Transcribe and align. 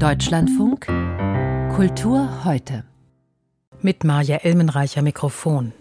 Deutschlandfunk 0.00 0.86
Kultur 1.76 2.44
heute. 2.46 2.84
Mit 3.82 4.02
Maja 4.02 4.36
Elmenreicher 4.36 5.02
Mikrofon. 5.02 5.74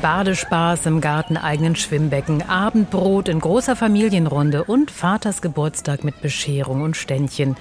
Badespaß 0.00 0.86
im 0.86 1.02
garteneigenen 1.02 1.76
Schwimmbecken, 1.76 2.48
Abendbrot 2.48 3.28
in 3.28 3.40
großer 3.40 3.76
Familienrunde 3.76 4.64
und 4.64 4.90
Vaters 4.90 5.42
Geburtstag 5.42 6.02
mit 6.02 6.22
Bescherung 6.22 6.80
und 6.80 6.96
Ständchen. 6.96 7.56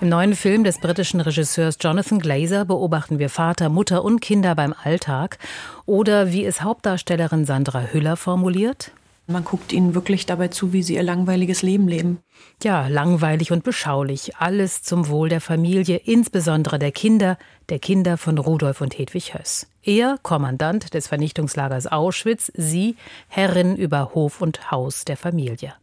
Im 0.00 0.08
neuen 0.08 0.34
Film 0.34 0.64
des 0.64 0.80
britischen 0.80 1.20
Regisseurs 1.20 1.78
Jonathan 1.80 2.18
Glazer 2.18 2.64
beobachten 2.64 3.20
wir 3.20 3.30
Vater, 3.30 3.68
Mutter 3.68 4.04
und 4.04 4.20
Kinder 4.20 4.56
beim 4.56 4.74
Alltag. 4.82 5.38
Oder 5.84 6.32
wie 6.32 6.44
es 6.44 6.62
Hauptdarstellerin 6.62 7.44
Sandra 7.44 7.82
Hüller 7.92 8.16
formuliert. 8.16 8.90
Man 9.28 9.42
guckt 9.42 9.72
ihnen 9.72 9.96
wirklich 9.96 10.24
dabei 10.24 10.48
zu, 10.48 10.72
wie 10.72 10.84
sie 10.84 10.94
ihr 10.94 11.02
langweiliges 11.02 11.62
Leben 11.62 11.88
leben. 11.88 12.20
Ja, 12.62 12.86
langweilig 12.86 13.50
und 13.50 13.64
beschaulich. 13.64 14.36
Alles 14.36 14.82
zum 14.82 15.08
Wohl 15.08 15.28
der 15.28 15.40
Familie, 15.40 15.96
insbesondere 15.96 16.78
der 16.78 16.92
Kinder, 16.92 17.36
der 17.68 17.80
Kinder 17.80 18.18
von 18.18 18.38
Rudolf 18.38 18.80
und 18.80 18.96
Hedwig 18.96 19.34
Höss. 19.34 19.66
Er, 19.82 20.18
Kommandant 20.22 20.94
des 20.94 21.08
Vernichtungslagers 21.08 21.88
Auschwitz, 21.88 22.52
sie, 22.54 22.94
Herrin 23.26 23.74
über 23.76 24.14
Hof 24.14 24.40
und 24.40 24.70
Haus 24.70 25.04
der 25.04 25.16
Familie. 25.16 25.74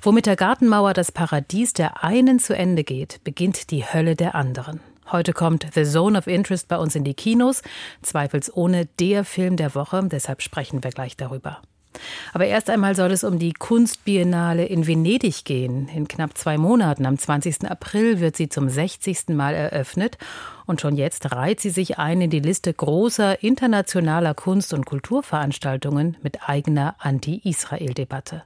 Wo 0.00 0.12
mit 0.12 0.26
der 0.26 0.36
Gartenmauer 0.36 0.92
das 0.92 1.10
Paradies 1.10 1.72
der 1.72 2.04
einen 2.04 2.38
zu 2.38 2.54
Ende 2.54 2.84
geht, 2.84 3.20
beginnt 3.24 3.72
die 3.72 3.84
Hölle 3.84 4.14
der 4.14 4.36
anderen. 4.36 4.80
Heute 5.10 5.32
kommt 5.32 5.66
The 5.74 5.84
Zone 5.84 6.16
of 6.16 6.28
Interest 6.28 6.68
bei 6.68 6.78
uns 6.78 6.94
in 6.94 7.02
die 7.02 7.14
Kinos, 7.14 7.62
zweifelsohne 8.02 8.86
der 9.00 9.24
Film 9.24 9.56
der 9.56 9.74
Woche, 9.74 10.00
deshalb 10.04 10.40
sprechen 10.40 10.84
wir 10.84 10.90
gleich 10.92 11.16
darüber. 11.16 11.60
Aber 12.32 12.46
erst 12.46 12.70
einmal 12.70 12.94
soll 12.94 13.10
es 13.12 13.24
um 13.24 13.38
die 13.38 13.52
Kunstbiennale 13.52 14.64
in 14.64 14.86
Venedig 14.86 15.44
gehen. 15.44 15.88
In 15.88 16.08
knapp 16.08 16.36
zwei 16.36 16.58
Monaten, 16.58 17.06
am 17.06 17.18
20. 17.18 17.70
April, 17.70 18.20
wird 18.20 18.36
sie 18.36 18.48
zum 18.48 18.68
60. 18.68 19.28
Mal 19.28 19.54
eröffnet. 19.54 20.18
Und 20.66 20.80
schon 20.80 20.96
jetzt 20.96 21.32
reiht 21.32 21.60
sie 21.60 21.70
sich 21.70 21.98
ein 21.98 22.20
in 22.20 22.30
die 22.30 22.40
Liste 22.40 22.72
großer 22.72 23.42
internationaler 23.42 24.34
Kunst- 24.34 24.72
und 24.72 24.86
Kulturveranstaltungen 24.86 26.16
mit 26.22 26.48
eigener 26.48 26.94
Anti-Israel-Debatte. 26.98 28.44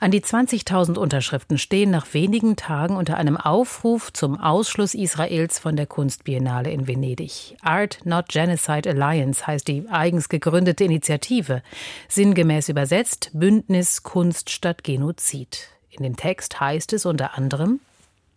An 0.00 0.10
die 0.10 0.20
20.000 0.20 0.98
Unterschriften 0.98 1.58
stehen 1.58 1.90
nach 1.90 2.12
wenigen 2.12 2.56
Tagen 2.56 2.96
unter 2.96 3.16
einem 3.16 3.36
Aufruf 3.36 4.12
zum 4.12 4.38
Ausschluss 4.38 4.94
Israels 4.94 5.58
von 5.58 5.76
der 5.76 5.86
Kunstbiennale 5.86 6.70
in 6.70 6.86
Venedig. 6.86 7.56
Art 7.62 8.00
Not 8.04 8.28
Genocide 8.28 8.90
Alliance 8.90 9.46
heißt 9.46 9.68
die 9.68 9.88
eigens 9.88 10.28
gegründete 10.28 10.84
Initiative. 10.84 11.62
Sinngemäß 12.08 12.68
übersetzt 12.68 13.30
Bündnis 13.32 14.02
Kunst 14.02 14.50
statt 14.50 14.84
Genozid. 14.84 15.68
In 15.90 16.02
dem 16.02 16.16
Text 16.16 16.60
heißt 16.60 16.92
es 16.92 17.06
unter 17.06 17.36
anderem 17.36 17.80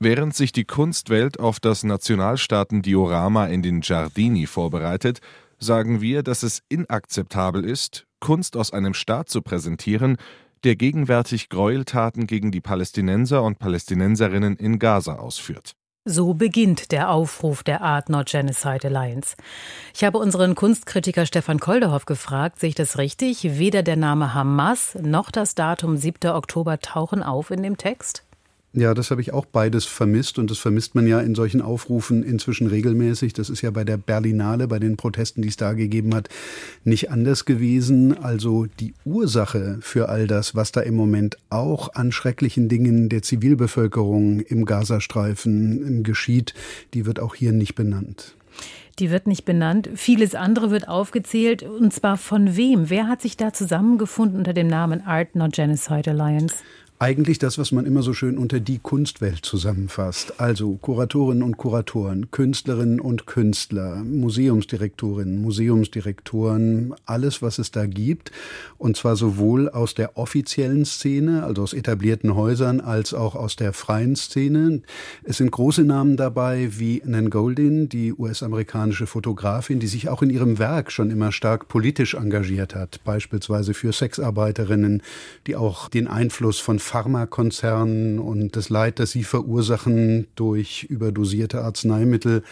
Während 0.01 0.33
sich 0.33 0.53
die 0.53 0.63
Kunstwelt 0.63 1.41
auf 1.41 1.59
das 1.59 1.83
Nationalstaaten-Diorama 1.83 3.47
in 3.47 3.61
den 3.61 3.81
Giardini 3.81 4.45
vorbereitet, 4.45 5.19
sagen 5.59 5.99
wir, 5.99 6.23
dass 6.23 6.41
es 6.41 6.63
inakzeptabel 6.69 7.65
ist, 7.65 8.05
Kunst 8.21 8.55
aus 8.55 8.71
einem 8.71 8.93
Staat 8.93 9.29
zu 9.29 9.41
präsentieren, 9.41 10.17
der 10.63 10.75
gegenwärtig 10.75 11.49
Gräueltaten 11.49 12.27
gegen 12.27 12.51
die 12.51 12.61
Palästinenser 12.61 13.43
und 13.43 13.59
Palästinenserinnen 13.59 14.55
in 14.57 14.79
Gaza 14.79 15.15
ausführt. 15.15 15.75
So 16.05 16.33
beginnt 16.33 16.91
der 16.91 17.11
Aufruf 17.11 17.61
der 17.63 17.81
Art 17.81 18.09
Not 18.09 18.29
Genocide 18.29 18.87
Alliance. 18.87 19.35
Ich 19.93 20.03
habe 20.03 20.17
unseren 20.17 20.55
Kunstkritiker 20.55 21.25
Stefan 21.25 21.59
Kolderhoff 21.59 22.05
gefragt, 22.05 22.59
sehe 22.59 22.69
ich 22.69 22.75
das 22.75 22.97
richtig? 22.97 23.59
Weder 23.59 23.83
der 23.83 23.97
Name 23.97 24.33
Hamas 24.33 24.97
noch 25.01 25.29
das 25.29 25.55
Datum 25.55 25.97
7. 25.97 26.31
Oktober 26.31 26.79
tauchen 26.79 27.21
auf 27.21 27.51
in 27.51 27.61
dem 27.61 27.77
Text? 27.77 28.23
Ja, 28.71 28.93
das 28.93 29.09
habe 29.09 29.19
ich 29.21 29.33
auch 29.33 29.45
beides 29.45 29.85
vermisst 29.85 30.37
und 30.37 30.51
das 30.51 30.59
vermisst 30.59 30.93
man 30.93 31.07
ja 31.07 31.19
in 31.19 31.33
solchen 31.33 31.59
Aufrufen 31.59 32.21
inzwischen 32.21 32.67
regelmäßig. 32.67 33.33
Das 33.33 33.49
ist 33.49 33.63
ja 33.63 33.71
bei 33.71 33.83
der 33.83 33.97
Berlinale, 33.97 34.67
bei 34.67 34.77
den 34.77 34.95
Protesten, 34.95 35.41
die 35.41 35.47
es 35.47 35.57
da 35.57 35.73
gegeben 35.73 36.13
hat, 36.13 36.29
nicht 36.83 37.09
anders 37.09 37.45
gewesen. 37.45 38.15
Also 38.15 38.67
die 38.79 38.93
Ursache 39.05 39.79
für 39.81 40.09
all 40.09 40.27
das, 40.27 40.53
was 40.53 40.71
da 40.71 40.81
im 40.81 40.93
Moment 40.93 41.37
auch 41.49 41.95
an 41.95 42.11
schrecklichen 42.11 42.69
Dingen 42.69 43.09
der 43.09 43.23
Zivilbevölkerung 43.23 44.39
im 44.41 44.65
Gazastreifen 44.65 46.03
geschieht, 46.03 46.53
die 46.93 47.07
wird 47.07 47.19
auch 47.19 47.33
hier 47.33 47.53
nicht 47.53 47.73
benannt. 47.73 48.35
Die 48.99 49.09
wird 49.09 49.25
nicht 49.25 49.45
benannt. 49.45 49.89
Vieles 49.95 50.35
andere 50.35 50.69
wird 50.69 50.87
aufgezählt. 50.87 51.63
Und 51.63 51.91
zwar 51.91 52.17
von 52.17 52.55
wem? 52.55 52.91
Wer 52.91 53.07
hat 53.07 53.21
sich 53.21 53.35
da 53.35 53.51
zusammengefunden 53.51 54.37
unter 54.37 54.53
dem 54.53 54.67
Namen 54.67 55.01
Art 55.01 55.35
Not 55.35 55.53
Genocide 55.53 56.11
Alliance? 56.11 56.57
Eigentlich 57.01 57.39
das, 57.39 57.57
was 57.57 57.71
man 57.71 57.85
immer 57.85 58.01
so 58.01 58.13
schön 58.13 58.37
unter 58.37 58.59
die 58.59 58.77
Kunstwelt 58.77 59.45
zusammenfasst. 59.45 60.41
Also 60.41 60.75
Kuratorinnen 60.75 61.43
und 61.43 61.55
Kuratoren, 61.55 62.29
Künstlerinnen 62.29 62.99
und 62.99 63.25
Künstler, 63.25 64.03
Museumsdirektorinnen, 64.03 65.41
Museumsdirektoren, 65.41 66.93
alles, 67.05 67.41
was 67.41 67.57
es 67.57 67.71
da 67.71 67.85
gibt. 67.85 68.33
Und 68.77 68.97
zwar 68.97 69.15
sowohl 69.15 69.69
aus 69.69 69.95
der 69.95 70.17
offiziellen 70.17 70.83
Szene, 70.83 71.45
also 71.45 71.63
aus 71.63 71.73
etablierten 71.73 72.35
Häusern, 72.35 72.81
als 72.81 73.13
auch 73.13 73.33
aus 73.33 73.55
der 73.55 73.71
freien 73.71 74.17
Szene. 74.17 74.81
Es 75.23 75.37
sind 75.37 75.51
große 75.51 75.83
Namen 75.83 76.17
dabei 76.17 76.67
wie 76.79 77.01
Nan 77.05 77.29
Goldin, 77.29 77.87
die 77.87 78.11
US-amerikanische 78.11 79.07
Fotografin, 79.07 79.79
die 79.79 79.87
sich 79.87 80.09
auch 80.09 80.21
in 80.21 80.29
ihrem 80.29 80.59
Werk 80.59 80.91
schon 80.91 81.11
immer 81.11 81.31
stark 81.31 81.69
politisch 81.69 82.15
engagiert 82.15 82.75
hat, 82.75 82.99
beispielsweise 83.05 83.73
für 83.73 83.93
Sexarbeiterinnen, 83.93 85.01
die 85.47 85.55
auch 85.55 85.87
den 85.87 86.09
Einfluss 86.09 86.59
von 86.59 86.77
Pharmakonzernen 86.89 88.17
und 88.17 88.55
das 88.55 88.69
Leid, 88.69 88.97
das 88.97 89.11
sie 89.11 89.23
verursachen 89.23 90.25
durch 90.35 90.85
überdosierte 90.85 91.61
Arzneimittel 91.61 92.43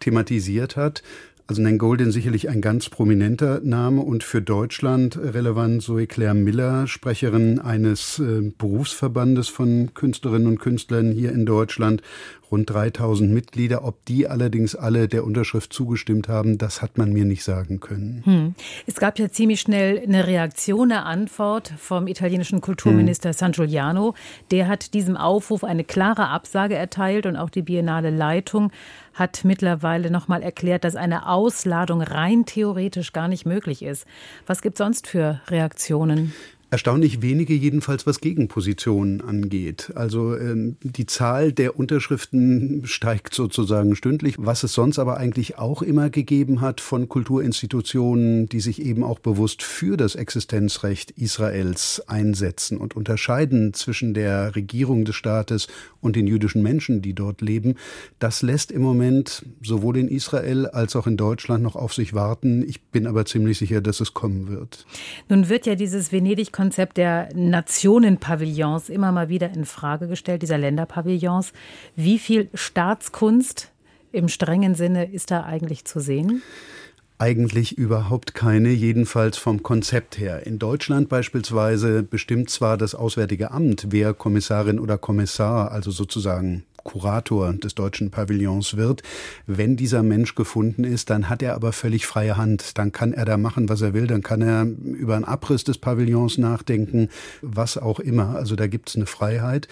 thematisiert 0.00 0.76
hat. 0.76 1.02
Also 1.48 1.62
Nan 1.62 1.78
Goldin 1.78 2.10
sicherlich 2.10 2.48
ein 2.48 2.60
ganz 2.60 2.88
prominenter 2.88 3.60
Name 3.62 4.00
und 4.00 4.24
für 4.24 4.42
Deutschland 4.42 5.16
relevant 5.16 5.80
Zoe 5.80 6.08
Claire 6.08 6.34
Miller, 6.34 6.88
Sprecherin 6.88 7.60
eines 7.60 8.18
äh, 8.18 8.52
Berufsverbandes 8.58 9.48
von 9.48 9.94
Künstlerinnen 9.94 10.48
und 10.48 10.58
Künstlern 10.58 11.12
hier 11.12 11.30
in 11.30 11.46
Deutschland 11.46 12.02
rund 12.50 12.68
3000 12.70 13.32
Mitglieder. 13.32 13.84
Ob 13.84 14.04
die 14.06 14.26
allerdings 14.26 14.74
alle 14.74 15.06
der 15.06 15.24
Unterschrift 15.24 15.72
zugestimmt 15.72 16.28
haben, 16.28 16.58
das 16.58 16.82
hat 16.82 16.98
man 16.98 17.12
mir 17.12 17.24
nicht 17.24 17.44
sagen 17.44 17.78
können. 17.78 18.22
Hm. 18.24 18.54
Es 18.86 18.96
gab 18.96 19.18
ja 19.18 19.30
ziemlich 19.30 19.60
schnell 19.60 20.00
eine 20.00 20.26
Reaktion, 20.26 20.90
eine 20.90 21.04
Antwort 21.04 21.72
vom 21.78 22.08
italienischen 22.08 22.60
Kulturminister 22.60 23.30
hm. 23.30 23.34
San 23.34 23.52
Giuliano. 23.52 24.14
Der 24.50 24.66
hat 24.66 24.94
diesem 24.94 25.16
Aufruf 25.16 25.62
eine 25.62 25.84
klare 25.84 26.28
Absage 26.28 26.74
erteilt 26.74 27.24
und 27.26 27.36
auch 27.36 27.50
die 27.50 27.62
Biennale 27.62 28.10
Leitung 28.10 28.72
hat 29.16 29.44
mittlerweile 29.44 30.10
noch 30.10 30.28
mal 30.28 30.42
erklärt, 30.42 30.84
dass 30.84 30.94
eine 30.94 31.26
Ausladung 31.28 32.02
rein 32.02 32.44
theoretisch 32.44 33.12
gar 33.12 33.28
nicht 33.28 33.46
möglich 33.46 33.82
ist. 33.82 34.06
Was 34.46 34.62
gibt 34.62 34.76
es 34.76 34.78
sonst 34.78 35.08
für 35.08 35.40
Reaktionen? 35.48 36.34
Erstaunlich 36.68 37.22
wenige 37.22 37.54
jedenfalls, 37.54 38.08
was 38.08 38.20
Gegenpositionen 38.20 39.20
angeht. 39.20 39.92
Also 39.94 40.36
ähm, 40.36 40.76
die 40.82 41.06
Zahl 41.06 41.52
der 41.52 41.78
Unterschriften 41.78 42.82
steigt 42.86 43.34
sozusagen 43.34 43.94
stündlich, 43.94 44.34
was 44.38 44.64
es 44.64 44.72
sonst 44.72 44.98
aber 44.98 45.16
eigentlich 45.16 45.58
auch 45.58 45.80
immer 45.80 46.10
gegeben 46.10 46.60
hat 46.60 46.80
von 46.80 47.08
Kulturinstitutionen, 47.08 48.48
die 48.48 48.58
sich 48.58 48.82
eben 48.82 49.04
auch 49.04 49.20
bewusst 49.20 49.62
für 49.62 49.96
das 49.96 50.16
Existenzrecht 50.16 51.12
Israels 51.12 52.02
einsetzen 52.08 52.78
und 52.78 52.96
unterscheiden 52.96 53.72
zwischen 53.72 54.12
der 54.12 54.56
Regierung 54.56 55.04
des 55.04 55.14
Staates 55.14 55.68
und 56.00 56.16
den 56.16 56.26
jüdischen 56.26 56.62
Menschen, 56.64 57.00
die 57.00 57.14
dort 57.14 57.42
leben. 57.42 57.76
Das 58.18 58.42
lässt 58.42 58.72
im 58.72 58.82
Moment 58.82 59.46
sowohl 59.62 59.98
in 59.98 60.08
Israel 60.08 60.66
als 60.66 60.96
auch 60.96 61.06
in 61.06 61.16
Deutschland 61.16 61.62
noch 61.62 61.76
auf 61.76 61.94
sich 61.94 62.12
warten. 62.12 62.68
Ich 62.68 62.82
bin 62.82 63.06
aber 63.06 63.24
ziemlich 63.24 63.58
sicher, 63.58 63.80
dass 63.80 64.00
es 64.00 64.14
kommen 64.14 64.48
wird. 64.48 64.84
Nun 65.28 65.48
wird 65.48 65.66
ja 65.66 65.76
dieses 65.76 66.10
Venedig 66.10 66.55
Konzept 66.56 66.96
der 66.96 67.28
Nationenpavillons 67.34 68.88
immer 68.88 69.12
mal 69.12 69.28
wieder 69.28 69.52
in 69.52 69.66
Frage 69.66 70.08
gestellt, 70.08 70.40
dieser 70.40 70.56
Länderpavillons. 70.56 71.52
Wie 71.96 72.18
viel 72.18 72.48
Staatskunst 72.54 73.72
im 74.10 74.28
strengen 74.28 74.74
Sinne 74.74 75.12
ist 75.12 75.30
da 75.30 75.44
eigentlich 75.44 75.84
zu 75.84 76.00
sehen? 76.00 76.40
Eigentlich 77.18 77.76
überhaupt 77.76 78.32
keine, 78.34 78.70
jedenfalls 78.70 79.36
vom 79.36 79.62
Konzept 79.62 80.16
her. 80.16 80.46
In 80.46 80.58
Deutschland 80.58 81.10
beispielsweise 81.10 82.02
bestimmt 82.02 82.48
zwar 82.48 82.78
das 82.78 82.94
Auswärtige 82.94 83.50
Amt, 83.50 83.88
wer 83.90 84.14
Kommissarin 84.14 84.80
oder 84.80 84.96
Kommissar, 84.96 85.72
also 85.72 85.90
sozusagen 85.90 86.64
Kurator 86.86 87.52
des 87.52 87.74
deutschen 87.74 88.10
Pavillons 88.10 88.76
wird. 88.76 89.02
Wenn 89.46 89.76
dieser 89.76 90.02
Mensch 90.02 90.34
gefunden 90.34 90.84
ist, 90.84 91.10
dann 91.10 91.28
hat 91.28 91.42
er 91.42 91.54
aber 91.54 91.72
völlig 91.72 92.06
freie 92.06 92.36
Hand. 92.36 92.78
Dann 92.78 92.92
kann 92.92 93.12
er 93.12 93.24
da 93.24 93.36
machen, 93.36 93.68
was 93.68 93.82
er 93.82 93.92
will. 93.92 94.06
Dann 94.06 94.22
kann 94.22 94.40
er 94.40 94.64
über 94.64 95.16
einen 95.16 95.24
Abriss 95.24 95.64
des 95.64 95.78
Pavillons 95.78 96.38
nachdenken, 96.38 97.08
was 97.42 97.76
auch 97.76 97.98
immer. 98.00 98.36
Also 98.36 98.54
da 98.54 98.68
gibt 98.68 98.88
es 98.88 98.96
eine 98.96 99.06
Freiheit. 99.06 99.68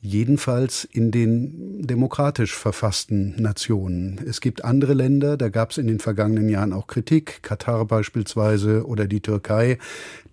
Jedenfalls 0.00 0.84
in 0.84 1.10
den 1.10 1.86
demokratisch 1.86 2.54
verfassten 2.54 3.34
Nationen. 3.40 4.20
Es 4.26 4.40
gibt 4.40 4.64
andere 4.64 4.94
Länder, 4.94 5.36
da 5.36 5.48
gab 5.48 5.70
es 5.70 5.78
in 5.78 5.86
den 5.86 5.98
vergangenen 5.98 6.48
Jahren 6.48 6.72
auch 6.72 6.86
Kritik, 6.86 7.42
Katar 7.42 7.84
beispielsweise 7.86 8.86
oder 8.86 9.06
die 9.06 9.20
Türkei. 9.20 9.78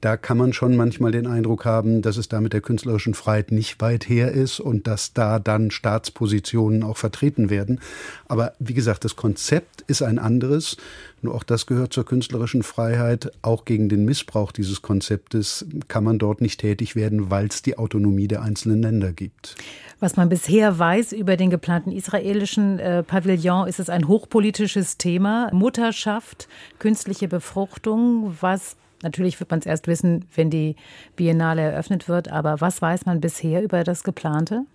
Da 0.02 0.18
kann 0.18 0.38
man 0.38 0.54
schon 0.54 0.76
manchmal 0.76 1.12
den 1.12 1.28
Eindruck 1.28 1.66
haben, 1.66 2.02
dass 2.02 2.18
es 2.18 2.28
da 2.28 2.42
mit 2.42 2.54
der 2.54 2.62
künstlerischen 2.62 3.14
Freiheit 3.14 3.52
nicht 3.52 3.82
weit 3.82 4.08
her 4.10 4.32
ist 4.34 4.60
und 4.60 4.86
dass 4.86 5.14
da 5.14 5.40
dann 5.40 5.72
Staatspositionen 5.72 6.84
auch 6.84 6.98
vertreten 6.98 7.50
werden. 7.50 7.80
Aber 8.28 8.54
wie 8.60 8.74
gesagt, 8.74 9.06
das 9.06 9.16
Konzept 9.16 9.82
ist 9.88 10.02
ein 10.02 10.20
anderes. 10.20 10.78
Nur 11.24 11.36
auch 11.36 11.44
das 11.44 11.66
gehört 11.66 11.94
zur 11.94 12.06
künstlerischen 12.06 12.64
Freiheit. 12.64 13.32
Auch 13.42 13.64
gegen 13.64 13.88
den 13.88 14.04
Missbrauch 14.04 14.52
dieses 14.52 14.82
Konzeptes 14.82 15.66
kann 15.88 16.04
man 16.04 16.20
dort 16.20 16.42
nicht 16.42 16.60
tätig 16.60 16.96
werden, 16.96 17.32
weil 17.32 17.48
es 17.48 17.62
die 17.62 17.78
Autonomie 17.78 18.28
der 18.28 18.42
einzelnen 18.42 18.82
Länder 18.82 19.14
gibt. 19.14 19.56
Was 20.02 20.18
man 20.18 20.28
bisher 20.28 20.78
weiß 20.78 21.14
über 21.14 21.38
den 21.38 21.50
geplanten 21.50 21.94
israelischen 21.94 22.78
äh, 22.80 23.04
Pavillon, 23.04 23.68
ist 23.70 23.80
es 23.80 23.90
ein 23.90 24.10
hochpolitisches 24.10 24.98
Thema. 24.98 25.50
Mutterschaft, 25.54 26.50
künstliche 26.78 27.30
Befruchtung. 27.30 28.36
Was 28.42 28.76
Natürlich 29.04 29.40
wird 29.40 29.52
man 29.52 29.60
es 29.60 29.66
erst 29.66 29.88
wissen, 29.88 30.26
wenn 30.36 30.50
die 30.50 30.76
Biennale 31.16 31.62
eröffnet 31.62 32.08
wird. 32.08 32.32
Aber 32.32 32.62
was 32.62 32.82
weiß 32.82 33.06
man 33.06 33.22
bisher 33.22 33.64
über 33.64 33.84
das 33.84 34.04
Geplante? 34.04 34.66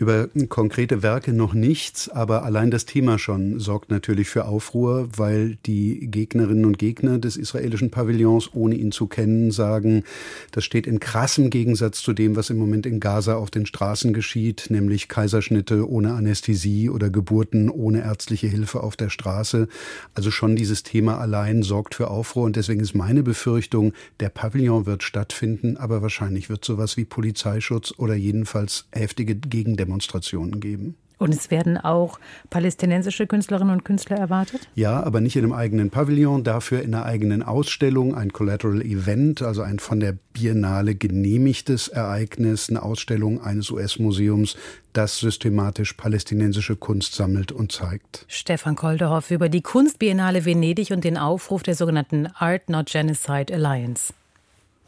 Über 0.00 0.28
konkrete 0.48 1.02
Werke 1.02 1.32
noch 1.32 1.54
nichts, 1.54 2.08
aber 2.08 2.44
allein 2.44 2.70
das 2.70 2.86
Thema 2.86 3.18
schon 3.18 3.58
sorgt 3.58 3.90
natürlich 3.90 4.28
für 4.28 4.44
Aufruhr, 4.44 5.08
weil 5.16 5.56
die 5.66 6.08
Gegnerinnen 6.08 6.66
und 6.66 6.78
Gegner 6.78 7.18
des 7.18 7.36
israelischen 7.36 7.90
Pavillons, 7.90 8.50
ohne 8.54 8.76
ihn 8.76 8.92
zu 8.92 9.08
kennen, 9.08 9.50
sagen, 9.50 10.04
das 10.52 10.64
steht 10.64 10.86
in 10.86 11.00
krassem 11.00 11.50
Gegensatz 11.50 12.00
zu 12.00 12.12
dem, 12.12 12.36
was 12.36 12.48
im 12.48 12.58
Moment 12.58 12.86
in 12.86 13.00
Gaza 13.00 13.34
auf 13.34 13.50
den 13.50 13.66
Straßen 13.66 14.12
geschieht, 14.12 14.66
nämlich 14.70 15.08
Kaiserschnitte 15.08 15.90
ohne 15.90 16.12
Anästhesie 16.12 16.90
oder 16.90 17.10
Geburten 17.10 17.68
ohne 17.68 18.02
ärztliche 18.02 18.46
Hilfe 18.46 18.84
auf 18.84 18.94
der 18.94 19.10
Straße. 19.10 19.66
Also 20.14 20.30
schon 20.30 20.54
dieses 20.54 20.84
Thema 20.84 21.18
allein 21.18 21.64
sorgt 21.64 21.96
für 21.96 22.08
Aufruhr 22.08 22.44
und 22.44 22.54
deswegen 22.54 22.78
ist 22.80 22.94
meine 22.94 23.24
Befürchtung, 23.24 23.77
der 24.20 24.28
Pavillon 24.28 24.86
wird 24.86 25.02
stattfinden, 25.02 25.76
aber 25.76 26.02
wahrscheinlich 26.02 26.48
wird 26.48 26.64
sowas 26.64 26.96
wie 26.96 27.04
Polizeischutz 27.04 27.94
oder 27.96 28.14
jedenfalls 28.14 28.88
heftige 28.92 29.34
Gegendemonstrationen 29.34 30.08
Demonstrationen 30.08 30.60
geben. 30.60 30.96
Und 31.18 31.34
es 31.34 31.50
werden 31.50 31.76
auch 31.76 32.20
palästinensische 32.48 33.26
Künstlerinnen 33.26 33.74
und 33.74 33.84
Künstler 33.84 34.16
erwartet? 34.16 34.68
Ja, 34.74 35.02
aber 35.02 35.20
nicht 35.20 35.36
in 35.36 35.44
einem 35.44 35.52
eigenen 35.52 35.90
Pavillon, 35.90 36.44
dafür 36.44 36.82
in 36.82 36.94
einer 36.94 37.04
eigenen 37.04 37.42
Ausstellung, 37.42 38.14
ein 38.14 38.32
Collateral 38.32 38.82
Event, 38.82 39.42
also 39.42 39.62
ein 39.62 39.80
von 39.80 39.98
der 39.98 40.14
Biennale 40.32 40.94
genehmigtes 40.94 41.88
Ereignis, 41.88 42.70
eine 42.70 42.82
Ausstellung 42.82 43.42
eines 43.42 43.70
US-Museums, 43.70 44.56
das 44.92 45.18
systematisch 45.18 45.94
palästinensische 45.94 46.76
Kunst 46.76 47.14
sammelt 47.14 47.50
und 47.50 47.72
zeigt. 47.72 48.24
Stefan 48.28 48.76
Kolderhoff 48.76 49.30
über 49.30 49.48
die 49.48 49.62
Kunstbiennale 49.62 50.44
Venedig 50.44 50.92
und 50.92 51.04
den 51.04 51.18
Aufruf 51.18 51.64
der 51.64 51.74
sogenannten 51.74 52.28
Art 52.38 52.68
Not 52.68 52.86
Genocide 52.86 53.52
Alliance. 53.52 54.12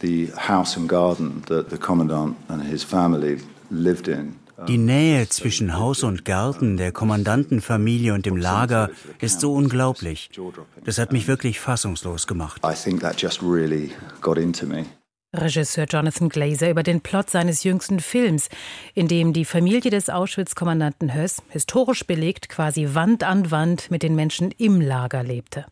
The 0.01 0.31
house 0.49 0.77
and 0.77 0.89
garden 0.89 1.43
that 1.47 1.71
the 1.71 1.77
commandant 1.77 2.37
and 2.49 2.63
his 2.63 2.83
family 2.83 3.39
lived 3.71 4.09
in 4.09 4.35
die 4.69 4.79
Nähe 4.79 5.29
zwischen 5.29 5.77
Haus 5.77 6.03
und 6.03 6.25
Garten, 6.25 6.77
der 6.77 6.93
Kommandantenfamilie 6.93 8.15
und 8.15 8.27
dem 8.27 8.37
Lager 8.37 8.91
ist 9.21 9.41
so 9.41 9.55
unglaublich. 9.55 10.31
Das 10.85 10.99
hat 10.99 11.13
mich 11.13 11.29
wirklich 11.29 11.61
fassungslos 11.61 12.27
gemacht. 12.27 12.63
Regisseur 15.33 15.85
Jonathan 15.85 16.29
Glazer 16.29 16.71
über 16.71 16.83
den 16.83 17.01
Plot 17.01 17.31
seines 17.31 17.63
jüngsten 17.63 18.01
Films, 18.01 18.49
in 18.95 19.07
dem 19.07 19.33
die 19.33 19.45
Familie 19.45 19.91
des 19.91 20.11
Auschwitz-Kommandanten 20.11 21.15
Höss 21.15 21.43
historisch 21.51 22.05
belegt 22.05 22.49
quasi 22.49 22.95
Wand 22.95 23.23
an 23.23 23.51
Wand 23.53 23.93
mit 23.93 24.03
den 24.03 24.17
Menschen 24.17 24.51
im 24.59 24.81
Lager 24.81 25.23
lebte. 25.23 25.67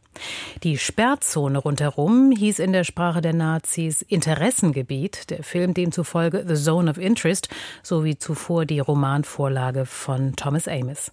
Die 0.62 0.78
Sperrzone 0.78 1.58
rundherum 1.58 2.30
hieß 2.30 2.60
in 2.60 2.72
der 2.72 2.84
Sprache 2.84 3.20
der 3.20 3.32
Nazis 3.32 4.02
Interessengebiet, 4.02 5.30
der 5.30 5.42
Film 5.42 5.74
demzufolge 5.74 6.44
The 6.46 6.54
Zone 6.54 6.88
of 6.88 6.98
Interest, 6.98 7.48
sowie 7.82 8.16
zuvor 8.16 8.64
die 8.64 8.80
Romanvorlage 8.80 9.86
von 9.86 10.36
Thomas 10.36 10.68
Amis. 10.68 11.10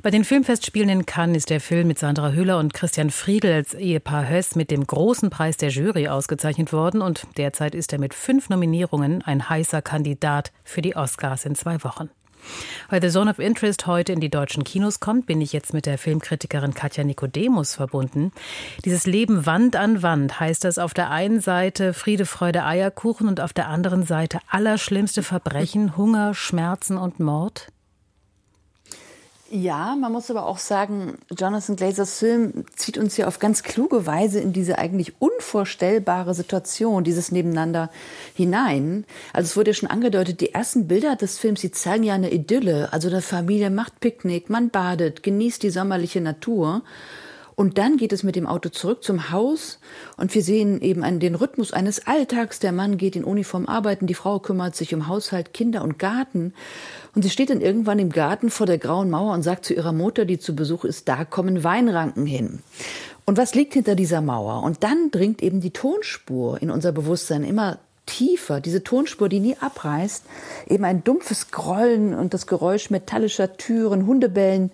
Bei 0.00 0.10
den 0.12 0.22
Filmfestspielen 0.22 0.88
in 0.90 1.06
Cannes 1.06 1.38
ist 1.38 1.50
der 1.50 1.60
Film 1.60 1.88
mit 1.88 1.98
Sandra 1.98 2.30
Hüller 2.30 2.58
und 2.58 2.72
Christian 2.72 3.10
Friedel 3.10 3.52
als 3.52 3.74
Ehepaar 3.74 4.28
Höss 4.28 4.54
mit 4.54 4.70
dem 4.70 4.86
großen 4.86 5.28
Preis 5.28 5.56
der 5.56 5.70
Jury 5.70 6.06
ausgezeichnet 6.06 6.72
worden 6.72 7.02
und 7.02 7.26
derzeit 7.36 7.74
ist 7.74 7.92
er 7.92 7.98
mit 7.98 8.14
fünf 8.14 8.48
Nominierungen 8.48 9.22
ein 9.22 9.48
heißer 9.48 9.82
Kandidat 9.82 10.52
für 10.62 10.82
die 10.82 10.94
Oscars 10.94 11.44
in 11.46 11.56
zwei 11.56 11.82
Wochen. 11.82 12.10
Weil 12.88 13.02
The 13.02 13.10
Zone 13.10 13.28
of 13.28 13.40
Interest 13.40 13.88
heute 13.88 14.12
in 14.12 14.20
die 14.20 14.30
deutschen 14.30 14.62
Kinos 14.62 15.00
kommt, 15.00 15.26
bin 15.26 15.40
ich 15.40 15.52
jetzt 15.52 15.74
mit 15.74 15.84
der 15.84 15.98
Filmkritikerin 15.98 16.74
Katja 16.74 17.02
Nikodemus 17.02 17.74
verbunden. 17.74 18.30
Dieses 18.84 19.04
Leben 19.04 19.46
Wand 19.46 19.74
an 19.74 20.04
Wand 20.04 20.38
heißt 20.38 20.62
das 20.62 20.78
auf 20.78 20.94
der 20.94 21.10
einen 21.10 21.40
Seite 21.40 21.92
Friede, 21.92 22.24
Freude, 22.24 22.64
Eierkuchen 22.64 23.26
und 23.26 23.40
auf 23.40 23.52
der 23.52 23.66
anderen 23.66 24.04
Seite 24.04 24.38
allerschlimmste 24.48 25.24
Verbrechen, 25.24 25.96
Hunger, 25.96 26.34
Schmerzen 26.34 26.96
und 26.96 27.18
Mord? 27.18 27.72
Ja, 29.50 29.96
man 29.96 30.12
muss 30.12 30.30
aber 30.30 30.44
auch 30.44 30.58
sagen, 30.58 31.16
Jonathan 31.30 31.76
Glazers 31.76 32.18
Film 32.18 32.66
zieht 32.76 32.98
uns 32.98 33.16
ja 33.16 33.26
auf 33.26 33.38
ganz 33.38 33.62
kluge 33.62 34.04
Weise 34.04 34.40
in 34.40 34.52
diese 34.52 34.76
eigentlich 34.76 35.14
unvorstellbare 35.20 36.34
Situation, 36.34 37.02
dieses 37.02 37.32
Nebeneinander 37.32 37.88
hinein. 38.34 39.06
Also 39.32 39.46
es 39.46 39.56
wurde 39.56 39.70
ja 39.70 39.74
schon 39.74 39.88
angedeutet, 39.88 40.42
die 40.42 40.52
ersten 40.52 40.86
Bilder 40.86 41.16
des 41.16 41.38
Films, 41.38 41.62
die 41.62 41.70
zeigen 41.70 42.02
ja 42.02 42.12
eine 42.12 42.30
Idylle. 42.30 42.92
Also 42.92 43.08
eine 43.08 43.22
Familie 43.22 43.70
macht 43.70 44.00
Picknick, 44.00 44.50
man 44.50 44.68
badet, 44.68 45.22
genießt 45.22 45.62
die 45.62 45.70
sommerliche 45.70 46.20
Natur. 46.20 46.82
Und 47.58 47.76
dann 47.76 47.96
geht 47.96 48.12
es 48.12 48.22
mit 48.22 48.36
dem 48.36 48.46
Auto 48.46 48.68
zurück 48.68 49.02
zum 49.02 49.32
Haus 49.32 49.80
und 50.16 50.32
wir 50.32 50.44
sehen 50.44 50.80
eben 50.80 51.02
an 51.02 51.18
den 51.18 51.34
Rhythmus 51.34 51.72
eines 51.72 52.06
Alltags. 52.06 52.60
Der 52.60 52.70
Mann 52.70 52.98
geht 52.98 53.16
in 53.16 53.24
Uniform 53.24 53.66
arbeiten, 53.66 54.06
die 54.06 54.14
Frau 54.14 54.38
kümmert 54.38 54.76
sich 54.76 54.94
um 54.94 55.08
Haushalt, 55.08 55.52
Kinder 55.52 55.82
und 55.82 55.98
Garten. 55.98 56.54
Und 57.16 57.22
sie 57.22 57.30
steht 57.30 57.50
dann 57.50 57.60
irgendwann 57.60 57.98
im 57.98 58.10
Garten 58.10 58.50
vor 58.50 58.66
der 58.68 58.78
grauen 58.78 59.10
Mauer 59.10 59.34
und 59.34 59.42
sagt 59.42 59.64
zu 59.64 59.74
ihrer 59.74 59.92
Mutter, 59.92 60.24
die 60.24 60.38
zu 60.38 60.54
Besuch 60.54 60.84
ist, 60.84 61.08
da 61.08 61.24
kommen 61.24 61.64
Weinranken 61.64 62.26
hin. 62.26 62.60
Und 63.24 63.38
was 63.38 63.56
liegt 63.56 63.74
hinter 63.74 63.96
dieser 63.96 64.20
Mauer? 64.20 64.62
Und 64.62 64.84
dann 64.84 65.10
dringt 65.10 65.42
eben 65.42 65.60
die 65.60 65.72
Tonspur 65.72 66.62
in 66.62 66.70
unser 66.70 66.92
Bewusstsein 66.92 67.42
immer 67.42 67.80
tiefer, 68.08 68.60
diese 68.60 68.82
Tonspur, 68.82 69.28
die 69.28 69.40
nie 69.40 69.56
abreißt, 69.60 70.24
eben 70.68 70.84
ein 70.84 71.04
dumpfes 71.04 71.50
Grollen 71.50 72.14
und 72.14 72.34
das 72.34 72.46
Geräusch 72.46 72.90
metallischer 72.90 73.56
Türen, 73.56 74.06
Hundebellen, 74.06 74.70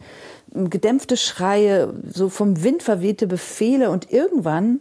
gedämpfte 0.55 1.17
Schreie, 1.17 1.93
so 2.13 2.29
vom 2.29 2.63
Wind 2.63 2.83
verwehte 2.83 3.27
Befehle 3.27 3.91
und 3.91 4.13
irgendwann 4.13 4.81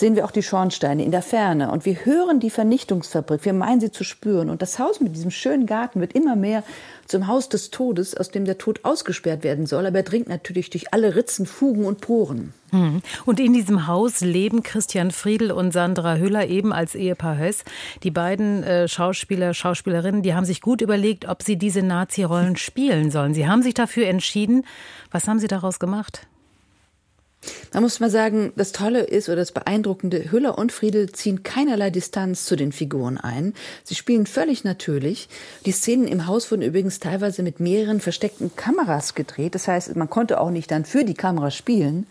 sehen 0.00 0.16
wir 0.16 0.24
auch 0.24 0.30
die 0.30 0.42
Schornsteine 0.42 1.04
in 1.04 1.10
der 1.10 1.22
Ferne 1.22 1.70
und 1.70 1.84
wir 1.84 2.04
hören 2.04 2.40
die 2.40 2.50
Vernichtungsfabrik, 2.50 3.44
wir 3.44 3.52
meinen 3.52 3.80
sie 3.80 3.92
zu 3.92 4.02
spüren 4.02 4.50
und 4.50 4.62
das 4.62 4.78
Haus 4.78 5.00
mit 5.00 5.14
diesem 5.14 5.30
schönen 5.30 5.66
Garten 5.66 6.00
wird 6.00 6.14
immer 6.14 6.36
mehr 6.36 6.64
zum 7.06 7.26
Haus 7.26 7.48
des 7.48 7.70
Todes, 7.70 8.16
aus 8.16 8.30
dem 8.30 8.44
der 8.44 8.58
Tod 8.58 8.84
ausgesperrt 8.84 9.44
werden 9.44 9.66
soll, 9.66 9.86
aber 9.86 9.98
er 9.98 10.04
dringt 10.04 10.28
natürlich 10.28 10.70
durch 10.70 10.92
alle 10.92 11.14
Ritzen, 11.14 11.46
Fugen 11.46 11.84
und 11.84 12.00
Poren. 12.00 12.52
Hm. 12.70 13.02
Und 13.26 13.40
in 13.40 13.52
diesem 13.52 13.86
Haus 13.86 14.20
leben 14.20 14.62
Christian 14.62 15.10
Friedel 15.10 15.52
und 15.52 15.72
Sandra 15.72 16.16
Hüller 16.16 16.46
eben 16.46 16.72
als 16.72 16.94
Ehepaar 16.94 17.36
Höss. 17.36 17.64
Die 18.04 18.12
beiden 18.12 18.62
äh, 18.62 18.88
Schauspieler, 18.88 19.54
Schauspielerinnen, 19.54 20.22
die 20.22 20.34
haben 20.34 20.44
sich 20.44 20.60
gut 20.60 20.80
überlegt, 20.80 21.28
ob 21.28 21.42
sie 21.42 21.56
diese 21.56 21.82
Nazi-Rollen 21.82 22.56
spielen 22.56 23.10
sollen. 23.10 23.34
Sie 23.34 23.48
haben 23.48 23.62
sich 23.62 23.74
dafür 23.74 24.06
entschieden. 24.06 24.64
Was 25.10 25.26
haben 25.26 25.40
Sie 25.40 25.48
daraus 25.48 25.80
gemacht? 25.80 26.28
Da 27.70 27.80
muss 27.80 28.00
man 28.00 28.10
sagen, 28.10 28.52
das 28.56 28.72
Tolle 28.72 29.00
ist 29.00 29.28
oder 29.28 29.36
das 29.36 29.52
Beeindruckende, 29.52 30.30
Hüller 30.30 30.58
und 30.58 30.72
Friedel 30.72 31.10
ziehen 31.12 31.42
keinerlei 31.42 31.90
Distanz 31.90 32.44
zu 32.44 32.56
den 32.56 32.72
Figuren 32.72 33.16
ein. 33.16 33.54
Sie 33.84 33.94
spielen 33.94 34.26
völlig 34.26 34.64
natürlich. 34.64 35.28
Die 35.64 35.72
Szenen 35.72 36.06
im 36.06 36.26
Haus 36.26 36.50
wurden 36.50 36.62
übrigens 36.62 37.00
teilweise 37.00 37.42
mit 37.42 37.60
mehreren 37.60 38.00
versteckten 38.00 38.54
Kameras 38.56 39.14
gedreht. 39.14 39.54
Das 39.54 39.68
heißt, 39.68 39.96
man 39.96 40.10
konnte 40.10 40.40
auch 40.40 40.50
nicht 40.50 40.70
dann 40.70 40.84
für 40.84 41.04
die 41.04 41.14
Kamera 41.14 41.50
spielen. 41.50 42.06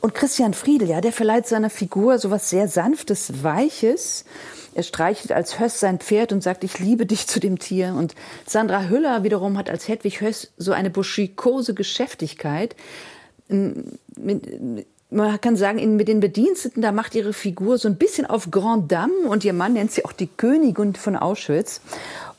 Und 0.00 0.14
Christian 0.14 0.54
Friedel, 0.54 0.88
ja, 0.88 1.00
der 1.00 1.12
verleiht 1.12 1.46
seiner 1.46 1.70
Figur 1.70 2.18
so 2.18 2.30
was 2.30 2.50
sehr 2.50 2.68
sanftes, 2.68 3.42
weiches. 3.42 4.24
Er 4.74 4.82
streichelt 4.82 5.32
als 5.32 5.58
Höss 5.58 5.80
sein 5.80 6.00
Pferd 6.00 6.32
und 6.32 6.42
sagt, 6.42 6.64
ich 6.64 6.78
liebe 6.78 7.06
dich 7.06 7.26
zu 7.26 7.40
dem 7.40 7.58
Tier. 7.58 7.94
Und 7.94 8.14
Sandra 8.46 8.88
Hüller 8.88 9.22
wiederum 9.22 9.56
hat 9.56 9.70
als 9.70 9.88
Hedwig 9.88 10.20
Höss 10.20 10.52
so 10.58 10.72
eine 10.72 10.90
buschikose 10.90 11.72
Geschäftigkeit 11.72 12.76
mit, 13.48 14.86
man 15.08 15.40
kann 15.40 15.56
sagen, 15.56 15.96
mit 15.96 16.08
den 16.08 16.20
Bediensteten, 16.20 16.82
da 16.82 16.90
macht 16.90 17.14
ihre 17.14 17.32
Figur 17.32 17.78
so 17.78 17.88
ein 17.88 17.96
bisschen 17.96 18.26
auf 18.26 18.50
Grand 18.50 18.90
Dame 18.90 19.28
und 19.28 19.44
ihr 19.44 19.52
Mann 19.52 19.74
nennt 19.74 19.92
sie 19.92 20.04
auch 20.04 20.12
die 20.12 20.26
Königin 20.26 20.94
von 20.94 21.16
Auschwitz. 21.16 21.80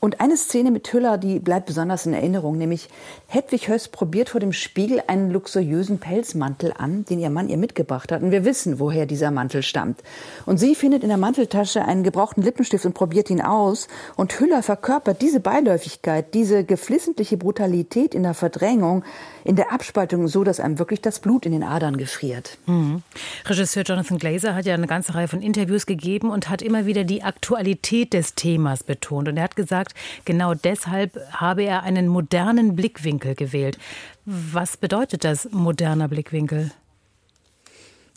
Und 0.00 0.20
eine 0.20 0.36
Szene 0.36 0.70
mit 0.70 0.92
Hüller, 0.92 1.18
die 1.18 1.40
bleibt 1.40 1.66
besonders 1.66 2.06
in 2.06 2.12
Erinnerung, 2.12 2.56
nämlich 2.56 2.88
Hedwig 3.26 3.68
Höss 3.68 3.88
probiert 3.88 4.28
vor 4.28 4.40
dem 4.40 4.52
Spiegel 4.52 5.02
einen 5.08 5.30
luxuriösen 5.32 5.98
Pelzmantel 5.98 6.72
an, 6.76 7.04
den 7.06 7.18
ihr 7.18 7.30
Mann 7.30 7.48
ihr 7.48 7.56
mitgebracht 7.56 8.12
hat. 8.12 8.22
Und 8.22 8.30
wir 8.30 8.44
wissen, 8.44 8.78
woher 8.78 9.06
dieser 9.06 9.32
Mantel 9.32 9.62
stammt. 9.64 10.00
Und 10.46 10.58
sie 10.58 10.76
findet 10.76 11.02
in 11.02 11.08
der 11.08 11.18
Manteltasche 11.18 11.84
einen 11.84 12.04
gebrauchten 12.04 12.42
Lippenstift 12.42 12.86
und 12.86 12.94
probiert 12.94 13.28
ihn 13.28 13.40
aus. 13.40 13.88
Und 14.14 14.38
Hüller 14.38 14.62
verkörpert 14.62 15.20
diese 15.20 15.40
Beiläufigkeit, 15.40 16.32
diese 16.32 16.62
geflissentliche 16.62 17.36
Brutalität 17.36 18.14
in 18.14 18.22
der 18.22 18.34
Verdrängung, 18.34 19.04
in 19.48 19.56
der 19.56 19.72
Abspaltung, 19.72 20.28
so 20.28 20.44
dass 20.44 20.60
einem 20.60 20.78
wirklich 20.78 21.00
das 21.00 21.20
Blut 21.20 21.46
in 21.46 21.52
den 21.52 21.62
Adern 21.62 21.96
gefriert. 21.96 22.58
Mhm. 22.66 23.02
Regisseur 23.46 23.82
Jonathan 23.82 24.18
Glazer 24.18 24.54
hat 24.54 24.66
ja 24.66 24.74
eine 24.74 24.86
ganze 24.86 25.14
Reihe 25.14 25.26
von 25.26 25.40
Interviews 25.40 25.86
gegeben 25.86 26.28
und 26.28 26.50
hat 26.50 26.60
immer 26.60 26.84
wieder 26.84 27.04
die 27.04 27.22
Aktualität 27.22 28.12
des 28.12 28.34
Themas 28.34 28.82
betont. 28.82 29.26
Und 29.26 29.38
er 29.38 29.44
hat 29.44 29.56
gesagt, 29.56 29.94
genau 30.26 30.52
deshalb 30.52 31.18
habe 31.32 31.62
er 31.62 31.82
einen 31.82 32.08
modernen 32.08 32.76
Blickwinkel 32.76 33.34
gewählt. 33.34 33.78
Was 34.26 34.76
bedeutet 34.76 35.24
das 35.24 35.48
moderner 35.50 36.08
Blickwinkel? 36.08 36.70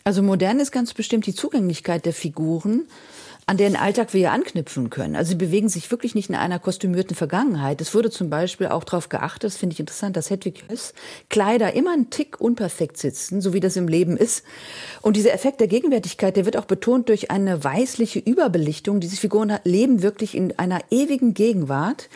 Also 0.04 0.22
modern 0.24 0.60
ist 0.60 0.74
ganz 0.74 0.94
bestimmt 0.94 1.28
die 1.28 1.34
Zugänglichkeit 1.34 2.06
der 2.06 2.14
Figuren 2.14 2.88
an 3.48 3.57
deren 3.57 3.75
Alltag 3.75 4.13
wir 4.13 4.21
ja 4.21 4.31
anknüpfen 4.31 4.89
können. 4.89 5.15
Also 5.15 5.31
sie 5.31 5.36
bewegen 5.36 5.69
sich 5.69 5.89
wirklich 5.91 6.15
nicht 6.15 6.29
in 6.29 6.36
einer 6.36 6.60
kostümierten 6.60 7.15
Vergangenheit. 7.15 7.81
Es 7.81 7.93
wurde 7.93 8.10
zum 8.10 8.29
Beispiel 8.29 8.67
auch 8.67 8.83
darauf 8.83 9.10
geachtet, 9.10 9.45
das 9.45 9.57
finde 9.57 9.74
ich 9.74 9.79
interessant, 9.79 10.15
dass 10.15 10.29
Hedwig 10.29 10.63
Höss 10.69 10.93
Kleider 11.29 11.74
immer 11.74 11.93
einen 11.93 12.10
Tick 12.10 12.39
unperfekt 12.39 12.98
sitzen, 12.98 13.41
so 13.41 13.53
wie 13.53 13.60
das 13.60 13.75
im 13.75 13.88
Leben 13.88 14.15
ist. 14.15 14.43
Und 15.01 15.17
dieser 15.17 15.33
Effekt 15.33 15.60
der 15.60 15.67
Gegenwärtigkeit, 15.67 16.36
der 16.36 16.45
wird 16.45 16.57
auch 16.57 16.65
betont 16.65 17.10
durch 17.10 17.31
eine 17.31 17.63
weißliche 17.63 18.19
Überbelichtung. 18.19 19.00
Diese 19.00 19.17
Figuren 19.17 19.57
leben 19.63 20.01
wirklich 20.01 20.36
in 20.36 20.57
einer 20.57 20.79
ewigen 20.89 21.33
Gegenwart 21.33 22.10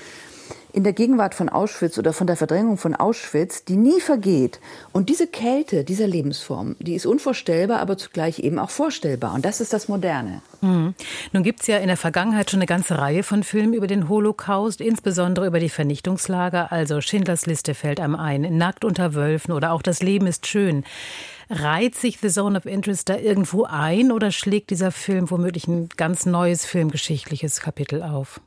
in 0.75 0.83
der 0.83 0.93
Gegenwart 0.93 1.33
von 1.33 1.47
Auschwitz 1.47 1.97
oder 1.97 2.11
von 2.11 2.27
der 2.27 2.35
Verdrängung 2.35 2.77
von 2.77 2.95
Auschwitz, 2.95 3.63
die 3.63 3.77
nie 3.77 4.01
vergeht. 4.01 4.59
Und 4.91 5.09
diese 5.09 5.25
Kälte 5.25 5.85
dieser 5.85 6.05
Lebensform, 6.05 6.75
die 6.79 6.95
ist 6.95 7.05
unvorstellbar, 7.05 7.79
aber 7.79 7.97
zugleich 7.97 8.39
eben 8.39 8.59
auch 8.59 8.69
vorstellbar. 8.69 9.33
Und 9.33 9.45
das 9.45 9.61
ist 9.61 9.71
das 9.71 9.87
Moderne. 9.87 10.41
Mhm. 10.59 10.93
Nun 11.31 11.43
gibt 11.43 11.61
es 11.61 11.67
ja 11.67 11.77
in 11.77 11.87
der 11.87 11.95
Vergangenheit 11.95 12.51
schon 12.51 12.59
eine 12.59 12.65
ganze 12.65 12.97
Reihe 12.97 13.23
von 13.23 13.43
Filmen 13.43 13.73
über 13.73 13.87
den 13.87 14.09
Holocaust, 14.09 14.81
insbesondere 14.81 15.47
über 15.47 15.61
die 15.61 15.69
Vernichtungslager. 15.69 16.73
Also 16.73 16.99
Schindlers 16.99 17.45
Liste 17.45 17.73
fällt 17.73 18.01
einem 18.01 18.15
ein, 18.15 18.57
Nackt 18.57 18.83
unter 18.83 19.13
Wölfen 19.13 19.53
oder 19.53 19.71
auch 19.71 19.81
Das 19.81 20.03
Leben 20.03 20.27
ist 20.27 20.45
schön. 20.45 20.83
Reiht 21.49 21.95
sich 21.95 22.19
The 22.19 22.29
Zone 22.29 22.57
of 22.57 22.65
Interest 22.65 23.07
da 23.07 23.15
irgendwo 23.15 23.63
ein 23.63 24.11
oder 24.11 24.31
schlägt 24.31 24.71
dieser 24.71 24.91
Film 24.91 25.31
womöglich 25.31 25.69
ein 25.69 25.87
ganz 25.95 26.25
neues 26.25 26.65
filmgeschichtliches 26.65 27.61
Kapitel 27.61 28.03
auf? 28.03 28.41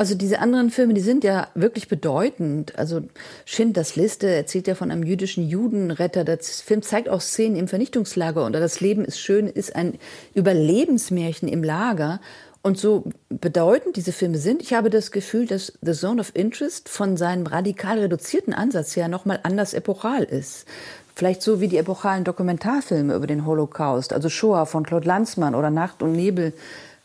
Also 0.00 0.14
diese 0.14 0.38
anderen 0.38 0.70
Filme, 0.70 0.94
die 0.94 1.02
sind 1.02 1.24
ja 1.24 1.48
wirklich 1.54 1.86
bedeutend. 1.86 2.78
Also 2.78 3.02
Schindlers 3.44 3.96
Liste 3.96 4.28
erzählt 4.30 4.66
ja 4.66 4.74
von 4.74 4.90
einem 4.90 5.02
jüdischen 5.02 5.46
Judenretter. 5.46 6.24
Der 6.24 6.38
Film 6.38 6.80
zeigt 6.80 7.10
auch 7.10 7.20
Szenen 7.20 7.54
im 7.56 7.68
Vernichtungslager 7.68 8.46
und 8.46 8.54
das 8.54 8.80
Leben 8.80 9.04
ist 9.04 9.20
schön, 9.20 9.46
ist 9.46 9.76
ein 9.76 9.98
Überlebensmärchen 10.32 11.50
im 11.50 11.62
Lager. 11.62 12.18
Und 12.62 12.78
so 12.78 13.10
bedeutend 13.28 13.96
diese 13.96 14.12
Filme 14.12 14.38
sind, 14.38 14.62
ich 14.62 14.72
habe 14.72 14.88
das 14.88 15.10
Gefühl, 15.10 15.44
dass 15.46 15.74
The 15.82 15.92
Zone 15.92 16.22
of 16.22 16.30
Interest 16.32 16.88
von 16.88 17.18
seinem 17.18 17.46
radikal 17.46 17.98
reduzierten 17.98 18.54
Ansatz 18.54 18.96
her 18.96 19.08
nochmal 19.08 19.40
anders 19.42 19.74
epochal 19.74 20.22
ist. 20.22 20.66
Vielleicht 21.14 21.42
so 21.42 21.60
wie 21.60 21.68
die 21.68 21.76
epochalen 21.76 22.24
Dokumentarfilme 22.24 23.14
über 23.14 23.26
den 23.26 23.44
Holocaust, 23.44 24.14
also 24.14 24.30
Shoah 24.30 24.64
von 24.64 24.86
Claude 24.86 25.06
Lanzmann 25.06 25.54
oder 25.54 25.68
Nacht 25.68 26.02
und 26.02 26.12
Nebel 26.12 26.54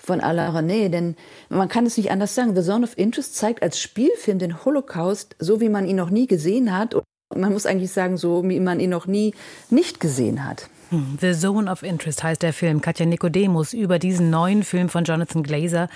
von 0.05 0.21
Alain 0.21 0.51
René, 0.51 0.89
denn 0.89 1.15
man 1.49 1.67
kann 1.67 1.85
es 1.85 1.97
nicht 1.97 2.11
anders 2.11 2.35
sagen. 2.35 2.55
The 2.55 2.61
Zone 2.61 2.85
of 2.85 2.97
Interest 2.97 3.35
zeigt 3.35 3.63
als 3.63 3.79
Spielfilm 3.79 4.39
den 4.39 4.63
Holocaust, 4.63 5.35
so 5.39 5.59
wie 5.59 5.69
man 5.69 5.85
ihn 5.85 5.95
noch 5.95 6.09
nie 6.09 6.27
gesehen 6.27 6.75
hat. 6.75 6.93
Und 6.93 7.05
man 7.35 7.51
muss 7.51 7.65
eigentlich 7.65 7.91
sagen, 7.91 8.17
so 8.17 8.47
wie 8.47 8.59
man 8.59 8.79
ihn 8.79 8.91
noch 8.91 9.07
nie 9.07 9.33
nicht 9.69 9.99
gesehen 9.99 10.45
hat. 10.45 10.69
Hm, 10.89 11.17
The 11.19 11.33
Zone 11.33 11.71
of 11.71 11.83
Interest 11.83 12.23
heißt 12.23 12.43
der 12.43 12.53
Film. 12.53 12.81
Katja 12.81 13.05
Nikodemus 13.05 13.73
über 13.73 13.99
diesen 13.99 14.29
neuen 14.29 14.63
Film 14.63 14.89
von 14.89 15.03
Jonathan 15.03 15.43
Glazer. 15.43 15.89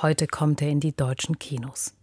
Heute 0.00 0.26
kommt 0.26 0.62
er 0.62 0.68
in 0.68 0.80
die 0.80 0.94
deutschen 0.94 1.38
Kinos. 1.38 1.97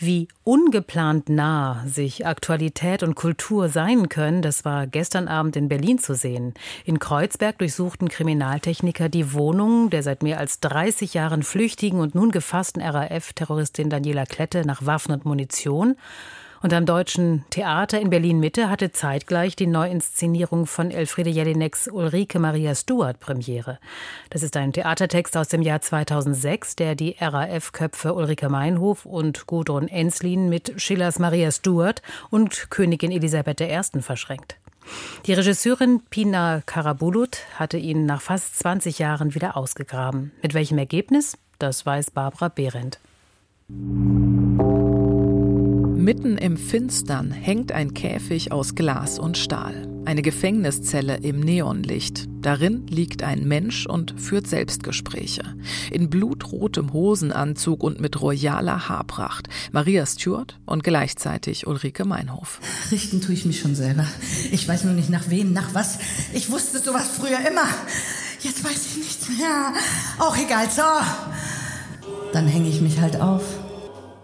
Wie 0.00 0.28
ungeplant 0.44 1.28
nah 1.28 1.82
sich 1.86 2.24
Aktualität 2.24 3.02
und 3.02 3.16
Kultur 3.16 3.68
sein 3.68 4.08
können, 4.08 4.42
das 4.42 4.64
war 4.64 4.86
gestern 4.86 5.26
Abend 5.26 5.56
in 5.56 5.68
Berlin 5.68 5.98
zu 5.98 6.14
sehen. 6.14 6.54
In 6.84 7.00
Kreuzberg 7.00 7.58
durchsuchten 7.58 8.08
Kriminaltechniker 8.08 9.08
die 9.08 9.32
Wohnung 9.32 9.90
der 9.90 10.04
seit 10.04 10.22
mehr 10.22 10.38
als 10.38 10.60
30 10.60 11.14
Jahren 11.14 11.42
flüchtigen 11.42 11.98
und 11.98 12.14
nun 12.14 12.30
gefassten 12.30 12.80
RAF-Terroristin 12.80 13.90
Daniela 13.90 14.24
Klette 14.24 14.64
nach 14.64 14.86
Waffen 14.86 15.12
und 15.12 15.24
Munition. 15.24 15.96
Und 16.60 16.72
am 16.72 16.86
Deutschen 16.86 17.44
Theater 17.50 18.00
in 18.00 18.10
Berlin-Mitte 18.10 18.68
hatte 18.68 18.90
zeitgleich 18.90 19.54
die 19.54 19.66
Neuinszenierung 19.66 20.66
von 20.66 20.90
Elfriede 20.90 21.30
Jelineks 21.30 21.88
Ulrike 21.88 22.38
Maria 22.38 22.74
Stuart 22.74 23.20
Premiere. 23.20 23.78
Das 24.30 24.42
ist 24.42 24.56
ein 24.56 24.72
Theatertext 24.72 25.36
aus 25.36 25.48
dem 25.48 25.62
Jahr 25.62 25.80
2006, 25.80 26.76
der 26.76 26.94
die 26.94 27.16
RAF-Köpfe 27.18 28.14
Ulrike 28.14 28.48
Meinhof 28.48 29.06
und 29.06 29.46
Gudrun 29.46 29.88
Enslin 29.88 30.48
mit 30.48 30.80
Schillers 30.80 31.18
Maria 31.18 31.50
Stuart 31.52 32.02
und 32.30 32.70
Königin 32.70 33.12
Elisabeth 33.12 33.60
I. 33.60 34.00
verschränkt. 34.00 34.56
Die 35.26 35.34
Regisseurin 35.34 36.00
Pina 36.10 36.62
Karabulut 36.64 37.38
hatte 37.56 37.76
ihn 37.76 38.06
nach 38.06 38.22
fast 38.22 38.58
20 38.58 38.98
Jahren 38.98 39.34
wieder 39.34 39.56
ausgegraben. 39.56 40.32
Mit 40.42 40.54
welchem 40.54 40.78
Ergebnis? 40.78 41.36
Das 41.58 41.84
weiß 41.84 42.10
Barbara 42.12 42.48
Behrendt. 42.48 42.98
Mitten 46.08 46.38
im 46.38 46.56
Finstern 46.56 47.30
hängt 47.30 47.70
ein 47.70 47.92
Käfig 47.92 48.50
aus 48.50 48.74
Glas 48.74 49.18
und 49.18 49.36
Stahl. 49.36 49.86
Eine 50.06 50.22
Gefängniszelle 50.22 51.18
im 51.18 51.40
Neonlicht. 51.40 52.24
Darin 52.40 52.86
liegt 52.86 53.22
ein 53.22 53.46
Mensch 53.46 53.84
und 53.84 54.18
führt 54.18 54.46
Selbstgespräche. 54.46 55.42
In 55.90 56.08
blutrotem 56.08 56.94
Hosenanzug 56.94 57.82
und 57.82 58.00
mit 58.00 58.22
royaler 58.22 58.88
Haarpracht. 58.88 59.50
Maria 59.70 60.06
Stewart 60.06 60.58
und 60.64 60.82
gleichzeitig 60.82 61.66
Ulrike 61.66 62.06
Meinhof. 62.06 62.58
Richten 62.90 63.20
tue 63.20 63.34
ich 63.34 63.44
mich 63.44 63.60
schon 63.60 63.74
selber. 63.74 64.06
Ich 64.50 64.66
weiß 64.66 64.84
nur 64.84 64.94
nicht 64.94 65.10
nach 65.10 65.28
wem, 65.28 65.52
nach 65.52 65.74
was. 65.74 65.98
Ich 66.32 66.50
wusste 66.50 66.78
sowas 66.78 67.08
früher 67.08 67.40
immer. 67.46 67.68
Jetzt 68.40 68.64
weiß 68.64 68.86
ich 68.86 68.96
nichts 68.96 69.28
mehr. 69.28 69.74
Auch 70.20 70.38
egal, 70.38 70.70
so. 70.70 70.80
Dann 72.32 72.46
hänge 72.46 72.70
ich 72.70 72.80
mich 72.80 72.98
halt 72.98 73.20
auf. 73.20 73.57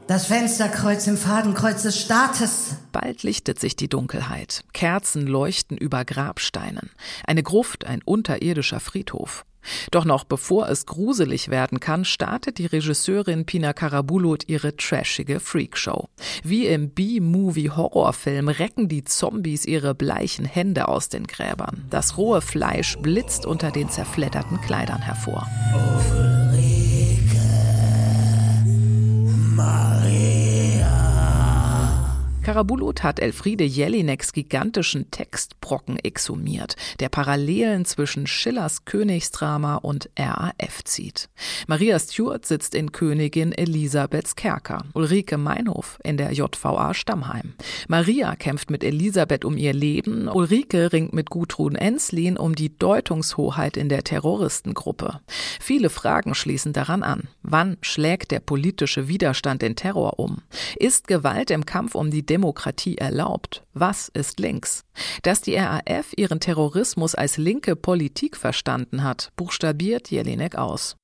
Das 0.06 0.26
Fensterkreuz 0.26 1.06
im 1.06 1.16
Fadenkreuz 1.16 1.82
des 1.82 1.98
Staates. 1.98 2.76
Bald 2.92 3.22
lichtet 3.22 3.58
sich 3.58 3.74
die 3.74 3.88
Dunkelheit. 3.88 4.62
Kerzen 4.74 5.26
leuchten 5.26 5.78
über 5.78 6.04
Grabsteinen. 6.04 6.90
Eine 7.26 7.42
Gruft, 7.42 7.86
ein 7.86 8.02
unterirdischer 8.04 8.80
Friedhof. 8.80 9.46
Doch 9.92 10.04
noch 10.04 10.24
bevor 10.24 10.68
es 10.68 10.84
gruselig 10.84 11.48
werden 11.48 11.80
kann, 11.80 12.04
startet 12.04 12.58
die 12.58 12.66
Regisseurin 12.66 13.46
Pina 13.46 13.72
Karabulut 13.72 14.46
ihre 14.46 14.76
trashige 14.76 15.40
Freakshow. 15.40 16.10
Wie 16.42 16.66
im 16.66 16.90
B-Movie-Horrorfilm 16.90 18.48
recken 18.48 18.88
die 18.88 19.04
Zombies 19.04 19.64
ihre 19.64 19.94
bleichen 19.94 20.44
Hände 20.44 20.88
aus 20.88 21.08
den 21.08 21.26
Gräbern. 21.26 21.86
Das 21.88 22.18
rohe 22.18 22.42
Fleisch 22.42 22.98
blitzt 22.98 23.46
unter 23.46 23.70
den 23.70 23.88
zerfledderten 23.88 24.60
Kleidern 24.60 25.00
hervor. 25.00 25.46
Ulrike. 25.74 26.84
Karabulut 32.44 33.02
hat 33.02 33.20
Elfriede 33.20 33.64
Jelineks 33.64 34.34
gigantischen 34.34 35.10
Textbrocken 35.10 35.98
exhumiert, 35.98 36.76
der 37.00 37.08
Parallelen 37.08 37.86
zwischen 37.86 38.26
Schillers 38.26 38.84
Königsdrama 38.84 39.76
und 39.76 40.10
RAF 40.18 40.84
zieht. 40.84 41.30
Maria 41.68 41.98
Stewart 41.98 42.44
sitzt 42.44 42.74
in 42.74 42.92
Königin 42.92 43.52
Elisabeths 43.52 44.36
Kerker, 44.36 44.84
Ulrike 44.92 45.38
Meinhof 45.38 45.98
in 46.04 46.18
der 46.18 46.32
JVA 46.32 46.92
Stammheim. 46.92 47.54
Maria 47.88 48.36
kämpft 48.36 48.70
mit 48.70 48.84
Elisabeth 48.84 49.46
um 49.46 49.56
ihr 49.56 49.72
Leben, 49.72 50.28
Ulrike 50.28 50.92
ringt 50.92 51.14
mit 51.14 51.30
Gudrun 51.30 51.76
Enslin 51.76 52.36
um 52.36 52.54
die 52.54 52.76
Deutungshoheit 52.76 53.78
in 53.78 53.88
der 53.88 54.04
Terroristengruppe. 54.04 55.20
Viele 55.60 55.88
Fragen 55.88 56.34
schließen 56.34 56.74
daran 56.74 57.02
an. 57.02 57.22
Wann 57.42 57.78
schlägt 57.80 58.32
der 58.32 58.40
politische 58.40 59.08
Widerstand 59.08 59.62
den 59.62 59.76
Terror 59.76 60.18
um? 60.18 60.42
Ist 60.76 61.08
Gewalt 61.08 61.50
im 61.50 61.64
Kampf 61.64 61.94
um 61.94 62.10
die 62.10 62.33
Demokratie 62.34 62.98
erlaubt? 62.98 63.62
Was 63.74 64.08
ist 64.08 64.40
links? 64.40 64.82
Dass 65.22 65.40
die 65.40 65.54
RAF 65.54 66.12
ihren 66.16 66.40
Terrorismus 66.40 67.14
als 67.14 67.36
linke 67.36 67.76
Politik 67.76 68.36
verstanden 68.36 69.04
hat, 69.04 69.30
buchstabiert 69.36 70.10
Jelinek 70.10 70.56
aus. 70.56 70.96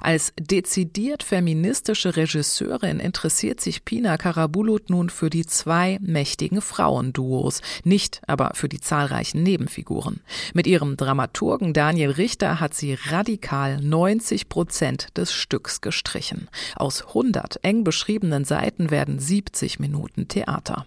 Als 0.00 0.32
dezidiert 0.38 1.22
feministische 1.22 2.16
Regisseurin 2.16 3.00
interessiert 3.00 3.60
sich 3.60 3.84
Pina 3.84 4.16
Karabulut 4.16 4.90
nun 4.90 5.10
für 5.10 5.30
die 5.30 5.46
zwei 5.46 5.98
mächtigen 6.00 6.60
Frauenduos, 6.60 7.62
nicht 7.84 8.20
aber 8.26 8.52
für 8.54 8.68
die 8.68 8.80
zahlreichen 8.80 9.42
Nebenfiguren. 9.42 10.20
Mit 10.52 10.66
ihrem 10.66 10.96
Dramaturgen 10.96 11.72
Daniel 11.72 12.10
Richter 12.10 12.60
hat 12.60 12.74
sie 12.74 12.94
radikal 12.94 13.80
90 13.80 14.48
Prozent 14.48 15.08
des 15.16 15.32
Stücks 15.32 15.80
gestrichen. 15.80 16.48
Aus 16.76 17.06
100 17.06 17.62
eng 17.62 17.84
beschriebenen 17.84 18.44
Seiten 18.44 18.90
werden 18.90 19.18
70 19.18 19.78
Minuten 19.78 20.28
Theater. 20.28 20.86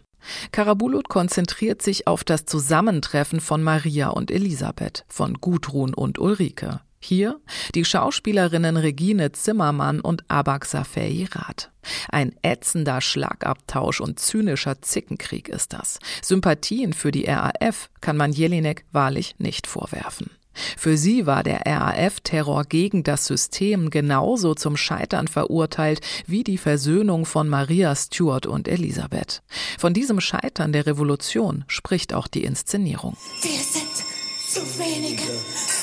Karabulut 0.51 1.09
konzentriert 1.09 1.81
sich 1.81 2.07
auf 2.07 2.23
das 2.23 2.45
Zusammentreffen 2.45 3.39
von 3.39 3.63
Maria 3.63 4.09
und 4.09 4.31
Elisabeth, 4.31 5.05
von 5.07 5.35
Gudrun 5.35 5.93
und 5.93 6.19
Ulrike. 6.19 6.81
Hier 6.99 7.39
die 7.75 7.85
Schauspielerinnen 7.85 8.77
Regine 8.77 9.31
Zimmermann 9.31 9.99
und 9.99 10.23
Abak 10.29 10.65
Safei 10.65 11.27
Rath. 11.31 11.71
Ein 12.09 12.35
ätzender 12.41 13.01
Schlagabtausch 13.01 14.01
und 14.01 14.19
zynischer 14.19 14.81
Zickenkrieg 14.81 15.47
ist 15.47 15.73
das. 15.73 15.99
Sympathien 16.21 16.93
für 16.93 17.11
die 17.11 17.25
RAF 17.25 17.89
kann 18.01 18.17
man 18.17 18.33
Jelinek 18.33 18.85
wahrlich 18.91 19.35
nicht 19.37 19.67
vorwerfen. 19.67 20.31
Für 20.75 20.97
sie 20.97 21.25
war 21.25 21.43
der 21.43 21.61
RAF-Terror 21.65 22.63
gegen 22.65 23.03
das 23.03 23.27
System 23.27 23.89
genauso 23.89 24.55
zum 24.55 24.75
Scheitern 24.75 25.27
verurteilt 25.27 26.01
wie 26.25 26.43
die 26.43 26.57
Versöhnung 26.57 27.25
von 27.25 27.47
Maria 27.47 27.95
Stuart 27.95 28.47
und 28.47 28.67
Elisabeth. 28.67 29.43
Von 29.77 29.93
diesem 29.93 30.19
Scheitern 30.19 30.71
der 30.71 30.87
Revolution 30.87 31.63
spricht 31.67 32.13
auch 32.13 32.27
die 32.27 32.43
Inszenierung. 32.43 33.15
Wir 33.41 33.59
sind 33.59 34.16
zu 34.47 34.61
wenige. 34.79 35.23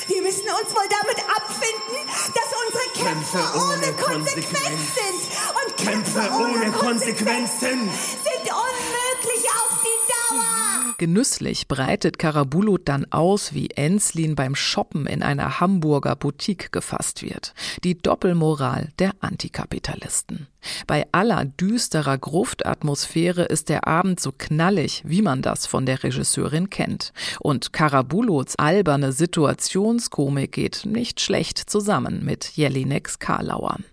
Wir 0.07 0.21
müssen 0.21 0.47
uns 0.49 0.73
wohl 0.73 0.89
damit 0.89 1.19
abfinden, 1.29 1.97
dass 2.33 2.49
unsere 2.65 3.07
Kämpfe, 3.07 3.37
Kämpfe 3.37 3.59
ohne, 3.59 3.75
ohne 3.75 3.93
Konsequenz, 3.93 4.81
sind. 4.95 5.21
Und 5.53 5.77
Kämpfe, 5.77 6.19
Kämpfe 6.19 6.35
ohne 6.35 6.71
Konsequenzen 6.71 7.89
sind 7.89 8.51
unmöglich. 8.51 9.04
Genüsslich 10.97 11.67
breitet 11.67 12.17
Karabulut 12.19 12.83
dann 12.85 13.11
aus, 13.11 13.53
wie 13.53 13.69
Enslin 13.71 14.35
beim 14.35 14.55
Shoppen 14.55 15.07
in 15.07 15.23
einer 15.23 15.59
Hamburger 15.59 16.15
Boutique 16.15 16.71
gefasst 16.71 17.21
wird. 17.21 17.53
Die 17.83 17.97
Doppelmoral 17.97 18.93
der 18.99 19.11
Antikapitalisten. 19.19 20.47
Bei 20.87 21.05
aller 21.11 21.43
düsterer 21.45 22.17
Gruftatmosphäre 22.17 23.43
ist 23.43 23.67
der 23.67 23.87
Abend 23.87 24.21
so 24.21 24.31
knallig, 24.31 25.03
wie 25.05 25.21
man 25.21 25.41
das 25.41 25.67
von 25.67 25.85
der 25.85 26.01
Regisseurin 26.01 26.69
kennt. 26.69 27.11
Und 27.41 27.73
Karabulots 27.73 28.55
alberne 28.55 29.11
Situationskomik 29.11 30.53
geht 30.53 30.85
nicht 30.85 31.19
schlecht 31.19 31.57
zusammen 31.57 32.23
mit 32.23 32.45
Jelineks 32.55 33.19
Karlauern. 33.19 33.83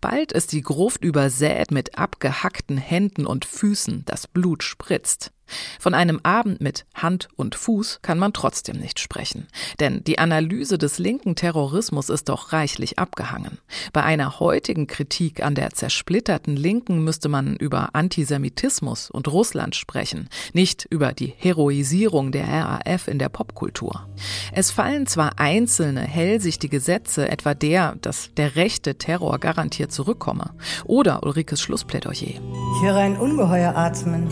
Bald 0.00 0.32
ist 0.32 0.52
die 0.52 0.62
Gruft 0.62 1.04
übersät 1.04 1.70
mit 1.70 1.96
abgehackten 1.96 2.76
Händen 2.76 3.26
und 3.26 3.44
Füßen, 3.44 4.04
das 4.04 4.26
Blut 4.26 4.62
spritzt. 4.62 5.32
Von 5.78 5.94
einem 5.94 6.20
Abend 6.22 6.60
mit 6.60 6.84
Hand 6.94 7.28
und 7.36 7.54
Fuß 7.54 8.00
kann 8.02 8.18
man 8.18 8.32
trotzdem 8.32 8.76
nicht 8.78 9.00
sprechen. 9.00 9.48
Denn 9.80 10.04
die 10.04 10.18
Analyse 10.18 10.78
des 10.78 10.98
linken 10.98 11.36
Terrorismus 11.36 12.08
ist 12.08 12.28
doch 12.28 12.52
reichlich 12.52 12.98
abgehangen. 12.98 13.58
Bei 13.92 14.02
einer 14.02 14.40
heutigen 14.40 14.86
Kritik 14.86 15.42
an 15.42 15.54
der 15.54 15.70
zersplitterten 15.70 16.56
Linken 16.56 17.04
müsste 17.04 17.28
man 17.28 17.56
über 17.56 17.90
Antisemitismus 17.94 19.10
und 19.10 19.28
Russland 19.28 19.74
sprechen, 19.76 20.28
nicht 20.52 20.86
über 20.90 21.12
die 21.12 21.34
Heroisierung 21.36 22.32
der 22.32 22.46
RAF 22.46 23.08
in 23.08 23.18
der 23.18 23.28
Popkultur. 23.28 24.06
Es 24.52 24.70
fallen 24.70 25.06
zwar 25.06 25.38
einzelne 25.38 26.02
hellsichtige 26.02 26.80
Sätze, 26.80 27.28
etwa 27.28 27.54
der, 27.54 27.96
dass 28.00 28.30
der 28.36 28.56
rechte 28.56 28.96
Terror 28.96 29.38
garantiert 29.38 29.92
zurückkomme, 29.92 30.54
oder 30.84 31.22
Ulrikes 31.22 31.60
Schlussplädoyer. 31.60 32.12
Ich 32.12 32.82
höre 32.82 32.96
ein 32.96 33.16
Ungeheuer 33.16 33.74
atmen. 33.76 34.28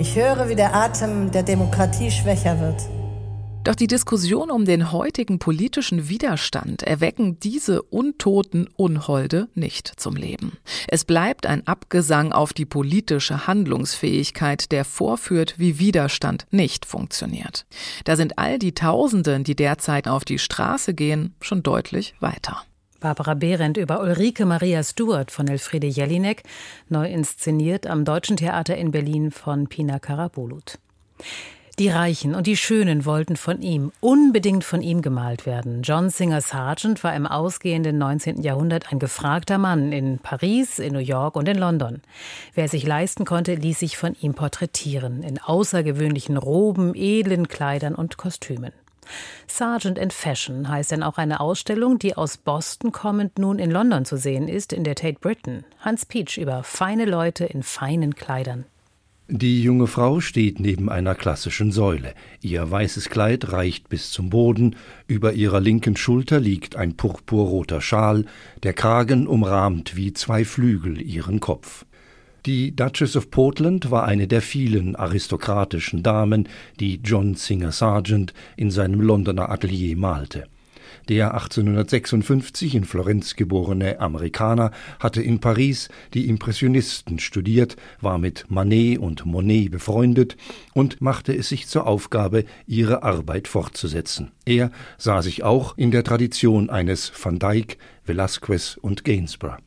Ich 0.00 0.16
höre, 0.16 0.48
wie 0.48 0.56
der 0.56 0.74
Atem 0.74 1.30
der 1.30 1.42
Demokratie 1.42 2.10
schwächer 2.10 2.58
wird. 2.58 2.80
Doch 3.64 3.74
die 3.74 3.86
Diskussion 3.86 4.50
um 4.50 4.64
den 4.64 4.92
heutigen 4.92 5.38
politischen 5.38 6.08
Widerstand 6.08 6.82
erwecken 6.82 7.38
diese 7.38 7.82
untoten 7.82 8.66
Unholde 8.76 9.48
nicht 9.54 9.92
zum 10.00 10.16
Leben. 10.16 10.56
Es 10.88 11.04
bleibt 11.04 11.44
ein 11.44 11.66
Abgesang 11.66 12.32
auf 12.32 12.54
die 12.54 12.64
politische 12.64 13.46
Handlungsfähigkeit, 13.46 14.72
der 14.72 14.86
vorführt, 14.86 15.56
wie 15.58 15.78
Widerstand 15.78 16.46
nicht 16.50 16.86
funktioniert. 16.86 17.66
Da 18.04 18.16
sind 18.16 18.38
all 18.38 18.58
die 18.58 18.72
Tausenden, 18.72 19.44
die 19.44 19.54
derzeit 19.54 20.08
auf 20.08 20.24
die 20.24 20.38
Straße 20.38 20.94
gehen, 20.94 21.34
schon 21.42 21.62
deutlich 21.62 22.14
weiter. 22.20 22.62
Barbara 23.00 23.34
Behrendt 23.34 23.78
über 23.78 24.00
Ulrike 24.00 24.46
Maria 24.46 24.82
Stuart 24.84 25.30
von 25.30 25.48
Elfriede 25.48 25.86
Jelinek, 25.86 26.42
neu 26.88 27.10
inszeniert 27.10 27.86
am 27.86 28.04
Deutschen 28.04 28.36
Theater 28.36 28.76
in 28.76 28.90
Berlin 28.90 29.30
von 29.30 29.66
Pina 29.66 29.98
Karabulut. 29.98 30.78
Die 31.80 31.88
Reichen 31.88 32.34
und 32.34 32.46
die 32.46 32.58
Schönen 32.58 33.06
wollten 33.06 33.36
von 33.36 33.62
ihm, 33.62 33.90
unbedingt 34.00 34.64
von 34.64 34.82
ihm 34.82 35.00
gemalt 35.00 35.46
werden. 35.46 35.80
John 35.80 36.10
Singer 36.10 36.42
Sargent 36.42 37.02
war 37.02 37.14
im 37.14 37.26
ausgehenden 37.26 37.96
19. 37.96 38.42
Jahrhundert 38.42 38.92
ein 38.92 38.98
gefragter 38.98 39.56
Mann 39.56 39.90
in 39.90 40.18
Paris, 40.18 40.78
in 40.78 40.92
New 40.92 40.98
York 40.98 41.36
und 41.36 41.48
in 41.48 41.56
London. 41.56 42.02
Wer 42.54 42.68
sich 42.68 42.86
leisten 42.86 43.24
konnte, 43.24 43.54
ließ 43.54 43.78
sich 43.78 43.96
von 43.96 44.14
ihm 44.20 44.34
porträtieren, 44.34 45.22
in 45.22 45.38
außergewöhnlichen 45.38 46.36
Roben, 46.36 46.94
edlen 46.94 47.48
Kleidern 47.48 47.94
und 47.94 48.18
Kostümen. 48.18 48.72
Sargent 49.46 49.98
and 49.98 50.12
Fashion 50.12 50.68
heißt 50.68 50.92
dann 50.92 51.02
auch 51.02 51.18
eine 51.18 51.40
Ausstellung, 51.40 51.98
die 51.98 52.16
aus 52.16 52.36
Boston 52.36 52.92
kommend 52.92 53.38
nun 53.38 53.58
in 53.58 53.70
London 53.70 54.04
zu 54.04 54.16
sehen 54.16 54.48
ist, 54.48 54.72
in 54.72 54.84
der 54.84 54.94
Tate 54.94 55.18
Britain. 55.20 55.64
Hans 55.80 56.06
Peach 56.06 56.38
über 56.38 56.62
feine 56.62 57.04
Leute 57.04 57.44
in 57.44 57.62
feinen 57.62 58.14
Kleidern. 58.14 58.64
Die 59.32 59.62
junge 59.62 59.86
Frau 59.86 60.18
steht 60.18 60.58
neben 60.58 60.88
einer 60.88 61.14
klassischen 61.14 61.70
Säule. 61.70 62.14
Ihr 62.40 62.68
weißes 62.68 63.10
Kleid 63.10 63.52
reicht 63.52 63.88
bis 63.88 64.10
zum 64.10 64.28
Boden, 64.28 64.74
über 65.06 65.34
ihrer 65.34 65.60
linken 65.60 65.96
Schulter 65.96 66.40
liegt 66.40 66.74
ein 66.74 66.96
purpurroter 66.96 67.80
Schal, 67.80 68.24
der 68.64 68.72
Kragen 68.72 69.28
umrahmt 69.28 69.94
wie 69.94 70.12
zwei 70.12 70.44
Flügel 70.44 71.00
ihren 71.00 71.38
Kopf. 71.38 71.84
Die 72.46 72.74
Duchess 72.74 73.16
of 73.16 73.30
Portland 73.30 73.90
war 73.90 74.04
eine 74.04 74.26
der 74.26 74.40
vielen 74.40 74.96
aristokratischen 74.96 76.02
Damen, 76.02 76.48
die 76.78 77.00
John 77.04 77.34
Singer 77.34 77.70
Sargent 77.70 78.32
in 78.56 78.70
seinem 78.70 79.02
Londoner 79.02 79.50
Atelier 79.50 79.96
malte. 79.96 80.46
Der 81.08 81.34
1856 81.34 82.74
in 82.74 82.84
Florenz 82.84 83.36
geborene 83.36 84.00
Amerikaner 84.00 84.70
hatte 84.98 85.22
in 85.22 85.40
Paris 85.40 85.88
die 86.14 86.28
Impressionisten 86.28 87.18
studiert, 87.18 87.76
war 88.00 88.18
mit 88.18 88.46
Manet 88.48 88.98
und 88.98 89.26
Monet 89.26 89.70
befreundet 89.70 90.36
und 90.72 91.00
machte 91.00 91.34
es 91.34 91.48
sich 91.48 91.68
zur 91.68 91.86
Aufgabe, 91.86 92.44
ihre 92.66 93.02
Arbeit 93.02 93.48
fortzusetzen. 93.48 94.30
Er 94.46 94.70
sah 94.98 95.20
sich 95.20 95.42
auch 95.42 95.76
in 95.76 95.90
der 95.90 96.04
Tradition 96.04 96.70
eines 96.70 97.12
Van 97.22 97.38
Dyck, 97.38 97.78
Velázquez 98.06 98.78
und 98.78 99.04
Gainsborough. 99.04 99.58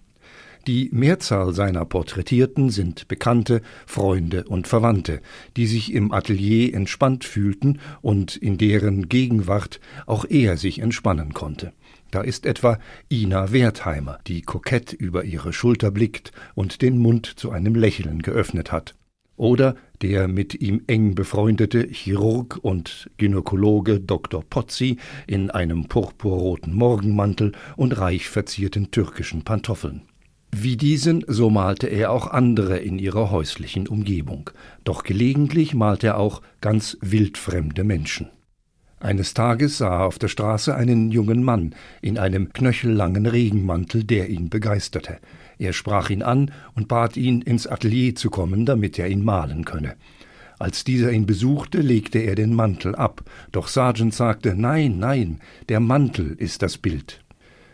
Die 0.65 0.89
Mehrzahl 0.93 1.53
seiner 1.53 1.83
Porträtierten 1.83 2.69
sind 2.69 3.09
Bekannte, 3.09 3.61
Freunde 3.85 4.45
und 4.45 4.65
Verwandte, 4.65 5.19
die 5.57 5.67
sich 5.67 5.93
im 5.93 6.13
Atelier 6.13 6.73
entspannt 6.73 7.25
fühlten 7.25 7.81
und 8.01 8.37
in 8.37 8.57
deren 8.57 9.09
Gegenwart 9.09 9.81
auch 10.05 10.23
er 10.23 10.55
sich 10.55 10.79
entspannen 10.79 11.33
konnte. 11.33 11.73
Da 12.11 12.21
ist 12.21 12.45
etwa 12.45 12.79
Ina 13.11 13.51
Wertheimer, 13.51 14.19
die 14.25 14.41
kokett 14.41 14.93
über 14.93 15.25
ihre 15.25 15.51
Schulter 15.51 15.91
blickt 15.91 16.31
und 16.55 16.81
den 16.81 16.97
Mund 16.97 17.25
zu 17.25 17.51
einem 17.51 17.75
Lächeln 17.75 18.21
geöffnet 18.21 18.71
hat. 18.71 18.95
Oder 19.35 19.75
der 20.01 20.29
mit 20.29 20.61
ihm 20.61 20.83
eng 20.87 21.13
befreundete 21.13 21.89
Chirurg 21.89 22.59
und 22.61 23.09
Gynäkologe 23.17 23.99
Dr. 23.99 24.43
Pozzi 24.49 24.95
in 25.27 25.51
einem 25.51 25.89
purpurroten 25.89 26.73
Morgenmantel 26.73 27.51
und 27.75 27.97
reich 27.97 28.29
verzierten 28.29 28.91
türkischen 28.91 29.43
Pantoffeln. 29.43 30.03
Wie 30.55 30.77
diesen, 30.77 31.25
so 31.27 31.49
malte 31.49 31.87
er 31.87 32.11
auch 32.11 32.27
andere 32.27 32.77
in 32.77 32.99
ihrer 32.99 33.31
häuslichen 33.31 33.87
Umgebung, 33.87 34.51
doch 34.83 35.01
gelegentlich 35.01 35.73
malte 35.73 36.07
er 36.07 36.19
auch 36.19 36.43
ganz 36.61 36.95
wildfremde 37.01 37.83
Menschen. 37.83 38.29
Eines 38.99 39.33
Tages 39.33 39.79
sah 39.79 40.01
er 40.01 40.05
auf 40.05 40.19
der 40.19 40.27
Straße 40.27 40.75
einen 40.75 41.09
jungen 41.09 41.43
Mann 41.43 41.73
in 42.03 42.19
einem 42.19 42.53
knöchellangen 42.53 43.25
Regenmantel, 43.25 44.03
der 44.03 44.29
ihn 44.29 44.51
begeisterte. 44.51 45.17
Er 45.57 45.73
sprach 45.73 46.11
ihn 46.11 46.21
an 46.21 46.51
und 46.75 46.87
bat 46.87 47.17
ihn, 47.17 47.41
ins 47.41 47.65
Atelier 47.65 48.13
zu 48.13 48.29
kommen, 48.29 48.67
damit 48.67 48.99
er 48.99 49.07
ihn 49.07 49.25
malen 49.25 49.65
könne. 49.65 49.95
Als 50.59 50.83
dieser 50.83 51.11
ihn 51.11 51.25
besuchte, 51.25 51.81
legte 51.81 52.19
er 52.19 52.35
den 52.35 52.53
Mantel 52.53 52.93
ab, 52.93 53.23
doch 53.51 53.67
Sargent 53.67 54.13
sagte 54.13 54.53
Nein, 54.55 54.99
nein, 54.99 55.39
der 55.67 55.79
Mantel 55.79 56.35
ist 56.37 56.61
das 56.61 56.77
Bild. 56.77 57.22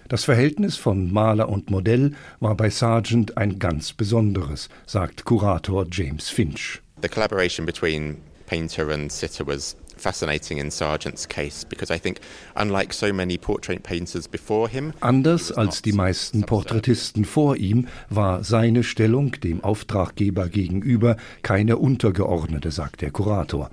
Das 0.10 0.24
Verhältnis 0.24 0.76
von 0.76 1.13
Maler 1.13 1.50
und 1.50 1.69
Modell 1.69 2.13
war 2.39 2.56
bei 2.56 2.72
Sargent 2.72 3.38
ein 3.38 3.60
ganz 3.60 3.93
besonderes, 3.93 4.67
sagt 4.88 5.24
Kurator 5.24 5.86
James 5.91 6.30
Finch. 6.30 6.82
The 7.04 7.08
collaboration 7.08 7.63
between 7.63 8.17
painter 8.48 8.89
and 8.89 9.12
sitter 9.12 9.45
was 9.45 9.78
fascinating 9.99 10.57
in 10.57 10.71
Sargent's 10.71 11.27
case 11.27 11.65
because 11.65 11.93
I 11.93 11.99
think, 11.99 12.19
unlike 12.55 12.93
so 12.93 13.13
many 13.13 13.38
portrait 13.38 13.83
painters 13.83 14.27
before 14.27 14.69
him, 14.69 14.93
anders 15.01 15.51
als 15.51 15.81
die 15.81 15.93
meisten 15.93 16.43
Porträtisten 16.43 17.25
vor 17.25 17.55
ihm 17.57 17.88
war 18.09 18.43
seine 18.43 18.83
Stellung 18.83 19.31
dem 19.31 19.63
Auftraggeber 19.63 20.49
gegenüber 20.49 21.17
keine 21.43 21.77
untergeordnete, 21.77 22.71
sagt 22.71 23.01
der 23.01 23.12
Kurator. 23.12 23.69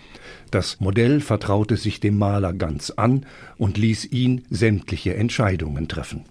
Das 0.50 0.80
Modell 0.80 1.20
vertraute 1.20 1.76
sich 1.76 2.00
dem 2.00 2.18
Maler 2.18 2.52
ganz 2.52 2.90
an 2.90 3.26
und 3.58 3.78
ließ 3.78 4.06
ihn 4.06 4.44
sämtliche 4.50 5.14
Entscheidungen 5.14 5.88
treffen. 5.88 6.24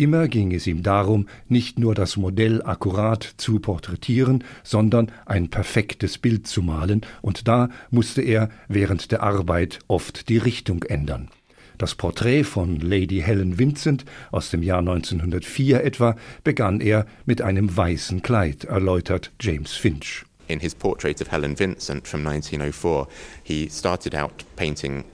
Immer 0.00 0.28
ging 0.28 0.54
es 0.54 0.66
ihm 0.66 0.82
darum, 0.82 1.26
nicht 1.50 1.78
nur 1.78 1.94
das 1.94 2.16
Modell 2.16 2.62
akkurat 2.62 3.34
zu 3.36 3.60
porträtieren, 3.60 4.44
sondern 4.62 5.12
ein 5.26 5.50
perfektes 5.50 6.16
Bild 6.16 6.46
zu 6.46 6.62
malen, 6.62 7.02
und 7.20 7.46
da 7.46 7.68
musste 7.90 8.22
er 8.22 8.48
während 8.66 9.12
der 9.12 9.22
Arbeit 9.22 9.80
oft 9.88 10.30
die 10.30 10.38
Richtung 10.38 10.84
ändern. 10.84 11.28
Das 11.76 11.96
Porträt 11.96 12.44
von 12.44 12.80
Lady 12.80 13.20
Helen 13.20 13.58
Vincent 13.58 14.06
aus 14.32 14.48
dem 14.48 14.62
Jahr 14.62 14.78
1904 14.78 15.84
etwa 15.84 16.16
begann 16.44 16.80
er 16.80 17.04
mit 17.26 17.42
einem 17.42 17.76
weißen 17.76 18.22
Kleid, 18.22 18.64
erläutert 18.64 19.32
James 19.38 19.72
Finch. 19.72 20.24
In 20.46 20.60
his 20.60 20.74
portrait 20.74 21.20
of 21.20 21.30
Helen 21.30 21.58
Vincent 21.58 22.08
from 22.08 22.26
1904, 22.26 23.06
he 23.42 23.68
started 23.68 24.14
out 24.14 24.46
painting 24.56 25.04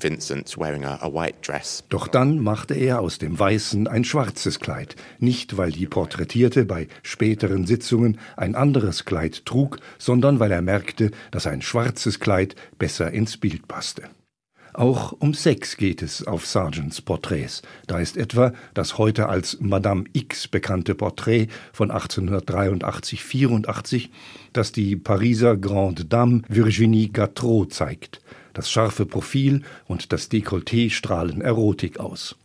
Vincent 0.00 0.56
wearing 0.58 0.84
a, 0.84 0.98
a 1.02 1.12
white 1.12 1.38
dress. 1.42 1.84
Doch 1.88 2.08
dann 2.08 2.38
machte 2.38 2.74
er 2.74 3.00
aus 3.00 3.18
dem 3.18 3.38
Weißen 3.38 3.86
ein 3.86 4.04
schwarzes 4.04 4.60
Kleid, 4.60 4.96
nicht 5.18 5.56
weil 5.56 5.72
die 5.72 5.86
Porträtierte 5.86 6.64
bei 6.64 6.88
späteren 7.02 7.66
Sitzungen 7.66 8.18
ein 8.36 8.54
anderes 8.54 9.04
Kleid 9.04 9.46
trug, 9.46 9.78
sondern 9.98 10.40
weil 10.40 10.52
er 10.52 10.62
merkte, 10.62 11.10
dass 11.30 11.46
ein 11.46 11.62
schwarzes 11.62 12.20
Kleid 12.20 12.56
besser 12.78 13.12
ins 13.12 13.36
Bild 13.36 13.68
passte. 13.68 14.02
Auch 14.74 15.12
um 15.12 15.34
Sex 15.34 15.76
geht 15.76 16.00
es 16.00 16.26
auf 16.26 16.46
Sargents 16.46 17.02
Porträts. 17.02 17.60
Da 17.86 17.98
ist 17.98 18.16
etwa 18.16 18.54
das 18.72 18.96
heute 18.96 19.28
als 19.28 19.58
Madame 19.60 20.04
X 20.14 20.48
bekannte 20.48 20.94
Porträt 20.94 21.48
von 21.74 21.92
1883-84, 21.92 24.08
das 24.54 24.72
die 24.72 24.96
Pariser 24.96 25.58
Grande 25.58 26.06
Dame 26.06 26.40
Virginie 26.48 27.10
Gattreau 27.10 27.66
zeigt. 27.66 28.22
Das 28.52 28.70
scharfe 28.70 29.06
Profil 29.06 29.62
und 29.86 30.12
das 30.12 30.30
Dekolleté 30.30 30.90
strahlen 30.90 31.40
Erotik 31.40 31.98
aus. 31.98 32.36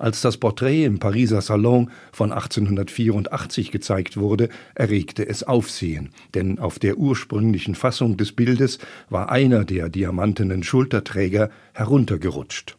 Als 0.00 0.22
das 0.22 0.38
Porträt 0.38 0.86
im 0.86 0.98
Pariser 0.98 1.42
Salon 1.42 1.90
von 2.10 2.32
1884 2.32 3.70
gezeigt 3.70 4.16
wurde, 4.16 4.48
erregte 4.74 5.28
es 5.28 5.42
Aufsehen, 5.42 6.08
denn 6.34 6.58
auf 6.58 6.78
der 6.78 6.96
ursprünglichen 6.96 7.74
Fassung 7.74 8.16
des 8.16 8.32
Bildes 8.32 8.78
war 9.10 9.30
einer 9.30 9.66
der 9.66 9.90
diamantenen 9.90 10.62
Schulterträger 10.62 11.50
heruntergerutscht. 11.74 12.78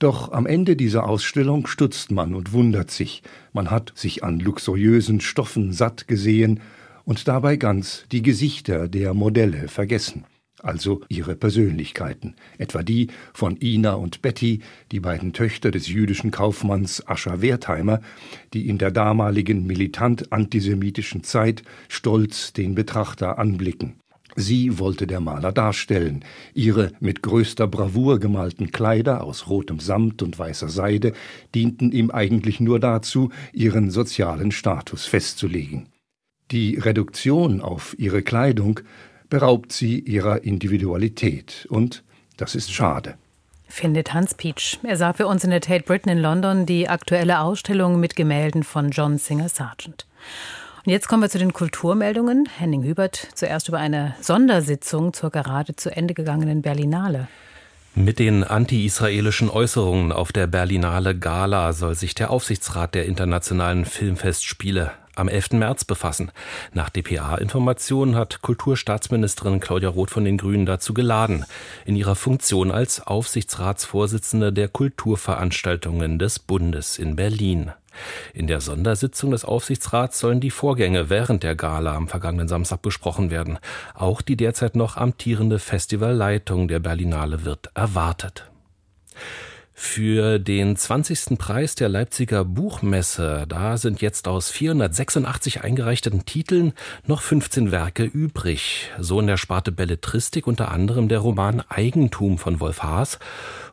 Doch 0.00 0.32
am 0.32 0.44
Ende 0.44 0.74
dieser 0.74 1.08
Ausstellung 1.08 1.68
stutzt 1.68 2.10
man 2.10 2.34
und 2.34 2.52
wundert 2.52 2.90
sich, 2.90 3.22
man 3.52 3.70
hat 3.70 3.92
sich 3.94 4.24
an 4.24 4.40
luxuriösen 4.40 5.20
Stoffen 5.20 5.72
satt 5.72 6.08
gesehen 6.08 6.58
und 7.04 7.28
dabei 7.28 7.56
ganz 7.56 8.06
die 8.10 8.22
Gesichter 8.22 8.88
der 8.88 9.14
Modelle 9.14 9.68
vergessen 9.68 10.24
also 10.66 11.00
ihre 11.08 11.36
Persönlichkeiten, 11.36 12.34
etwa 12.58 12.82
die 12.82 13.08
von 13.32 13.56
Ina 13.60 13.94
und 13.94 14.22
Betty, 14.22 14.60
die 14.92 15.00
beiden 15.00 15.32
Töchter 15.32 15.70
des 15.70 15.88
jüdischen 15.88 16.30
Kaufmanns 16.30 17.06
Ascher 17.06 17.40
Wertheimer, 17.40 18.00
die 18.52 18.68
in 18.68 18.78
der 18.78 18.90
damaligen 18.90 19.66
militant 19.66 20.32
antisemitischen 20.32 21.22
Zeit 21.24 21.62
stolz 21.88 22.52
den 22.52 22.74
Betrachter 22.74 23.38
anblicken. 23.38 23.96
Sie 24.38 24.78
wollte 24.78 25.06
der 25.06 25.20
Maler 25.20 25.50
darstellen. 25.50 26.22
Ihre 26.52 26.92
mit 27.00 27.22
größter 27.22 27.66
Bravour 27.66 28.20
gemalten 28.20 28.70
Kleider 28.70 29.24
aus 29.24 29.48
rotem 29.48 29.80
Samt 29.80 30.22
und 30.22 30.38
weißer 30.38 30.68
Seide 30.68 31.14
dienten 31.54 31.90
ihm 31.90 32.10
eigentlich 32.10 32.60
nur 32.60 32.78
dazu, 32.78 33.30
ihren 33.54 33.90
sozialen 33.90 34.52
Status 34.52 35.06
festzulegen. 35.06 35.88
Die 36.50 36.76
Reduktion 36.76 37.60
auf 37.60 37.96
ihre 37.98 38.22
Kleidung 38.22 38.80
beraubt 39.28 39.72
sie 39.72 40.00
ihrer 40.00 40.44
Individualität. 40.44 41.66
Und 41.70 42.04
das 42.36 42.54
ist 42.54 42.72
schade. 42.72 43.16
Findet 43.68 44.14
Hans 44.14 44.34
Pietsch. 44.34 44.78
Er 44.82 44.96
sah 44.96 45.12
für 45.12 45.26
uns 45.26 45.44
in 45.44 45.50
der 45.50 45.60
Tate 45.60 45.84
Britain 45.84 46.12
in 46.12 46.18
London 46.18 46.66
die 46.66 46.88
aktuelle 46.88 47.40
Ausstellung 47.40 47.98
mit 47.98 48.14
Gemälden 48.14 48.62
von 48.62 48.90
John 48.90 49.18
Singer 49.18 49.48
Sargent. 49.48 50.06
Und 50.84 50.92
jetzt 50.92 51.08
kommen 51.08 51.22
wir 51.22 51.28
zu 51.28 51.38
den 51.38 51.52
Kulturmeldungen. 51.52 52.48
Henning 52.58 52.84
Hubert 52.84 53.16
zuerst 53.34 53.68
über 53.68 53.78
eine 53.78 54.14
Sondersitzung 54.20 55.12
zur 55.12 55.30
gerade 55.30 55.74
zu 55.74 55.90
Ende 55.90 56.14
gegangenen 56.14 56.62
Berlinale. 56.62 57.26
Mit 57.96 58.18
den 58.18 58.44
anti-israelischen 58.44 59.50
Äußerungen 59.50 60.12
auf 60.12 60.30
der 60.30 60.46
Berlinale 60.46 61.18
Gala 61.18 61.72
soll 61.72 61.94
sich 61.94 62.14
der 62.14 62.30
Aufsichtsrat 62.30 62.94
der 62.94 63.06
internationalen 63.06 63.84
Filmfestspiele 63.84 64.92
am 65.16 65.28
11. 65.28 65.52
März 65.52 65.84
befassen. 65.84 66.30
Nach 66.72 66.90
dpa-Informationen 66.90 68.16
hat 68.16 68.42
Kulturstaatsministerin 68.42 69.60
Claudia 69.60 69.88
Roth 69.88 70.10
von 70.10 70.24
den 70.24 70.38
Grünen 70.38 70.66
dazu 70.66 70.94
geladen, 70.94 71.44
in 71.84 71.96
ihrer 71.96 72.14
Funktion 72.14 72.70
als 72.70 73.06
Aufsichtsratsvorsitzende 73.06 74.52
der 74.52 74.68
Kulturveranstaltungen 74.68 76.18
des 76.18 76.38
Bundes 76.38 76.98
in 76.98 77.16
Berlin. 77.16 77.72
In 78.34 78.46
der 78.46 78.60
Sondersitzung 78.60 79.30
des 79.30 79.44
Aufsichtsrats 79.44 80.18
sollen 80.18 80.40
die 80.40 80.50
Vorgänge 80.50 81.08
während 81.08 81.42
der 81.42 81.56
Gala 81.56 81.94
am 81.94 82.08
vergangenen 82.08 82.48
Samstag 82.48 82.82
besprochen 82.82 83.30
werden. 83.30 83.58
Auch 83.94 84.22
die 84.22 84.36
derzeit 84.36 84.76
noch 84.76 84.96
amtierende 84.96 85.58
Festivalleitung 85.58 86.68
der 86.68 86.80
Berlinale 86.80 87.44
wird 87.44 87.70
erwartet. 87.74 88.50
Für 89.78 90.38
den 90.38 90.74
20. 90.74 91.38
Preis 91.38 91.74
der 91.74 91.90
Leipziger 91.90 92.46
Buchmesse, 92.46 93.44
da 93.46 93.76
sind 93.76 94.00
jetzt 94.00 94.26
aus 94.26 94.50
486 94.50 95.64
eingereichten 95.64 96.24
Titeln 96.24 96.72
noch 97.06 97.20
15 97.20 97.70
Werke 97.72 98.04
übrig. 98.04 98.90
So 98.98 99.20
in 99.20 99.26
der 99.26 99.36
Sparte 99.36 99.72
Belletristik 99.72 100.46
unter 100.46 100.70
anderem 100.72 101.08
der 101.08 101.18
Roman 101.18 101.62
Eigentum 101.68 102.38
von 102.38 102.58
Wolf 102.58 102.82
Haas 102.82 103.18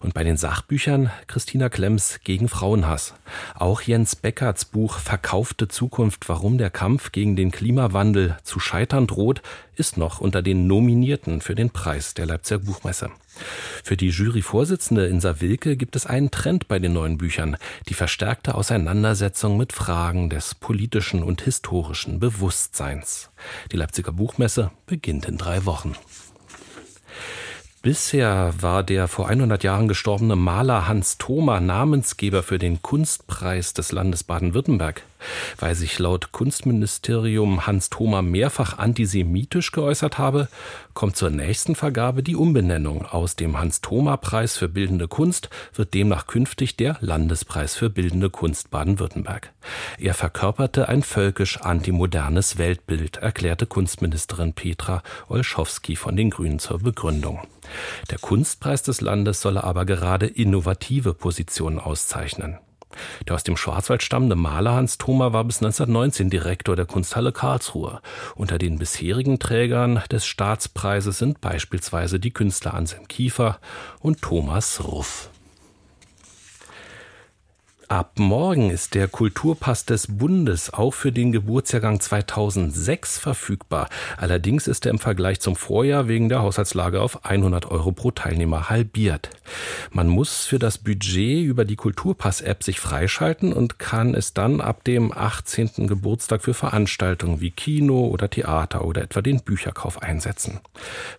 und 0.01 0.13
bei 0.13 0.25
den 0.25 0.35
Sachbüchern 0.35 1.09
Christina 1.27 1.69
Klemms 1.69 2.19
gegen 2.25 2.49
Frauenhass. 2.49 3.13
Auch 3.55 3.81
Jens 3.81 4.17
Beckerts 4.17 4.65
Buch 4.65 4.97
Verkaufte 4.99 5.69
Zukunft, 5.69 6.27
warum 6.27 6.57
der 6.57 6.69
Kampf 6.69 7.13
gegen 7.13 7.37
den 7.37 7.49
Klimawandel 7.49 8.37
zu 8.43 8.59
scheitern 8.59 9.07
droht, 9.07 9.41
ist 9.77 9.95
noch 9.95 10.19
unter 10.19 10.41
den 10.41 10.67
Nominierten 10.67 11.39
für 11.39 11.55
den 11.55 11.69
Preis 11.69 12.13
der 12.13 12.25
Leipziger 12.25 12.59
Buchmesse. 12.59 13.09
Für 13.83 13.97
die 13.97 14.09
Juryvorsitzende 14.09 15.07
Insa 15.07 15.41
Wilke 15.41 15.75
gibt 15.75 15.95
es 15.95 16.05
einen 16.05 16.31
Trend 16.31 16.67
bei 16.67 16.79
den 16.79 16.93
neuen 16.93 17.17
Büchern, 17.17 17.57
die 17.89 17.93
verstärkte 17.93 18.55
Auseinandersetzung 18.55 19.57
mit 19.57 19.73
Fragen 19.73 20.29
des 20.29 20.55
politischen 20.55 21.23
und 21.23 21.41
historischen 21.41 22.19
Bewusstseins. 22.19 23.31
Die 23.71 23.77
Leipziger 23.77 24.11
Buchmesse 24.11 24.71
beginnt 24.85 25.27
in 25.27 25.37
drei 25.37 25.65
Wochen. 25.65 25.95
Bisher 27.83 28.53
war 28.61 28.81
der 28.81 29.09
vor 29.09 29.27
100 29.27 29.61
Jahren 29.61 29.89
gestorbene 29.89 30.37
Maler 30.37 30.87
Hans 30.87 31.17
Thoma 31.17 31.59
Namensgeber 31.59 32.41
für 32.41 32.57
den 32.57 32.81
Kunstpreis 32.81 33.73
des 33.73 33.91
Landes 33.91 34.23
Baden-Württemberg. 34.23 35.03
Weil 35.59 35.75
sich 35.75 35.99
laut 35.99 36.31
Kunstministerium 36.31 37.67
Hans 37.67 37.89
Thoma 37.89 38.21
mehrfach 38.21 38.77
antisemitisch 38.77 39.73
geäußert 39.73 40.17
habe, 40.17 40.47
kommt 40.93 41.17
zur 41.17 41.29
nächsten 41.29 41.75
Vergabe 41.75 42.23
die 42.23 42.37
Umbenennung. 42.37 43.05
Aus 43.05 43.35
dem 43.35 43.59
Hans-Thoma-Preis 43.59 44.55
für 44.55 44.69
bildende 44.69 45.09
Kunst 45.09 45.49
wird 45.75 45.93
demnach 45.93 46.27
künftig 46.27 46.77
der 46.77 46.95
Landespreis 47.01 47.75
für 47.75 47.89
bildende 47.89 48.29
Kunst 48.29 48.71
Baden-Württemberg. 48.71 49.51
Er 49.97 50.13
verkörperte 50.13 50.87
ein 50.87 51.03
völkisch 51.03 51.57
antimodernes 51.59 52.57
Weltbild, 52.57 53.17
erklärte 53.17 53.65
Kunstministerin 53.65 54.53
Petra 54.53 55.03
Olschowski 55.27 55.97
von 55.97 56.15
den 56.15 56.29
Grünen 56.29 56.59
zur 56.59 56.79
Begründung. 56.79 57.41
Der 58.09 58.19
Kunstpreis 58.19 58.83
des 58.83 59.01
Landes 59.01 59.41
solle 59.41 59.63
aber 59.63 59.85
gerade 59.85 60.27
innovative 60.27 61.13
Positionen 61.13 61.79
auszeichnen. 61.79 62.57
Der 63.27 63.35
aus 63.35 63.43
dem 63.43 63.57
Schwarzwald 63.57 64.03
stammende 64.03 64.35
Maler 64.35 64.73
Hans 64.73 64.97
Thoma 64.97 65.33
war 65.33 65.43
bis 65.43 65.57
1919 65.57 66.29
Direktor 66.29 66.75
der 66.75 66.85
Kunsthalle 66.85 67.31
Karlsruhe. 67.31 68.01
Unter 68.35 68.57
den 68.57 68.77
bisherigen 68.77 69.39
Trägern 69.39 70.03
des 70.11 70.25
Staatspreises 70.25 71.17
sind 71.17 71.41
beispielsweise 71.41 72.19
die 72.19 72.31
Künstler 72.31 72.73
Anselm 72.73 73.07
Kiefer 73.07 73.59
und 73.99 74.21
Thomas 74.21 74.83
Ruff. 74.83 75.29
Ab 77.89 78.13
morgen 78.17 78.69
ist 78.69 78.93
der 78.93 79.07
Kulturpass 79.07 79.85
des 79.85 80.07
Bundes 80.07 80.73
auch 80.73 80.93
für 80.93 81.11
den 81.11 81.31
Geburtsjahrgang 81.31 81.99
2006 81.99 83.19
verfügbar. 83.19 83.89
Allerdings 84.17 84.67
ist 84.67 84.85
er 84.85 84.91
im 84.91 84.99
Vergleich 84.99 85.41
zum 85.41 85.55
Vorjahr 85.55 86.07
wegen 86.07 86.29
der 86.29 86.41
Haushaltslage 86.41 87.01
auf 87.01 87.25
100 87.25 87.69
Euro 87.69 87.91
pro 87.91 88.11
Teilnehmer 88.11 88.69
halbiert. 88.69 89.29
Man 89.91 90.07
muss 90.07 90.45
für 90.45 90.59
das 90.59 90.77
Budget 90.77 91.45
über 91.45 91.65
die 91.65 91.75
Kulturpass-App 91.75 92.63
sich 92.63 92.79
freischalten 92.79 93.51
und 93.51 93.79
kann 93.79 94.15
es 94.15 94.33
dann 94.33 94.61
ab 94.61 94.83
dem 94.85 95.11
18. 95.11 95.87
Geburtstag 95.87 96.41
für 96.41 96.53
Veranstaltungen 96.53 97.41
wie 97.41 97.51
Kino 97.51 98.07
oder 98.07 98.29
Theater 98.29 98.85
oder 98.85 99.01
etwa 99.01 99.21
den 99.21 99.41
Bücherkauf 99.41 100.01
einsetzen. 100.01 100.61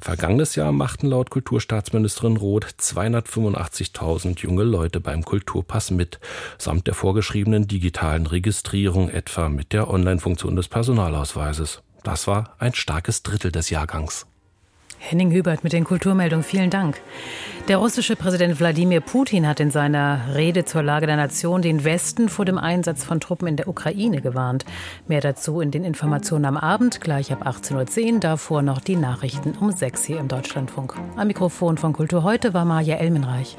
Vergangenes 0.00 0.55
Jahr 0.57 0.72
machten 0.72 1.09
laut 1.09 1.31
Kulturstaatsministerin 1.31 2.37
Roth 2.37 2.66
285.000 2.81 4.40
junge 4.40 4.64
Leute 4.64 5.00
beim 5.00 5.24
Kulturpass 5.24 5.90
mit 5.90 6.18
samt 6.59 6.87
der 6.87 6.95
vorgeschriebenen 6.95 7.67
digitalen 7.67 8.27
Registrierung, 8.27 9.09
etwa 9.09 9.49
mit 9.49 9.73
der 9.73 9.88
Online-Funktion 9.90 10.57
des 10.57 10.69
Personalausweises. 10.69 11.83
Das 12.03 12.27
war 12.27 12.55
ein 12.59 12.75
starkes 12.75 13.23
Drittel 13.23 13.51
des 13.51 13.71
Jahrgangs. 13.71 14.27
Henning 14.99 15.33
Hubert 15.33 15.64
mit 15.64 15.75
den 15.75 15.85
Kulturmeldungen. 15.85 16.45
Vielen 16.45 16.71
Dank. 16.71 17.01
Der 17.69 17.77
russische 17.77 18.17
Präsident 18.17 18.59
Wladimir 18.59 19.01
Putin 19.01 19.47
hat 19.47 19.61
in 19.61 19.71
seiner 19.71 20.35
Rede 20.35 20.64
zur 20.64 20.83
Lage 20.83 21.07
der 21.07 21.17
Nation 21.17 21.61
den 21.61 21.85
Westen 21.85 22.29
vor 22.29 22.45
dem 22.45 22.59
Einsatz 22.59 23.05
von 23.05 23.21
Truppen 23.21 23.49
in 23.49 23.57
der 23.57 23.69
Ukraine 23.69 24.23
gewarnt. 24.23 24.64
Mehr 25.07 25.21
dazu 25.21 25.61
in 25.61 25.71
den 25.71 25.85
Informationen 25.85 26.47
am 26.47 26.57
Abend, 26.57 27.01
gleich 27.01 27.33
ab 27.33 27.47
18.10 27.47 28.14
Uhr. 28.14 28.21
Davor 28.21 28.62
noch 28.62 28.81
die 28.81 28.97
Nachrichten 28.97 29.53
um 29.61 29.73
6 29.73 30.05
hier 30.05 30.21
im 30.21 30.29
Deutschlandfunk. 30.29 30.95
Am 31.17 31.27
Mikrofon 31.27 31.77
von 31.77 31.93
Kultur 31.93 32.23
heute 32.23 32.55
war 32.55 32.64
Maja 32.64 32.97
Elmenreich. 32.97 33.57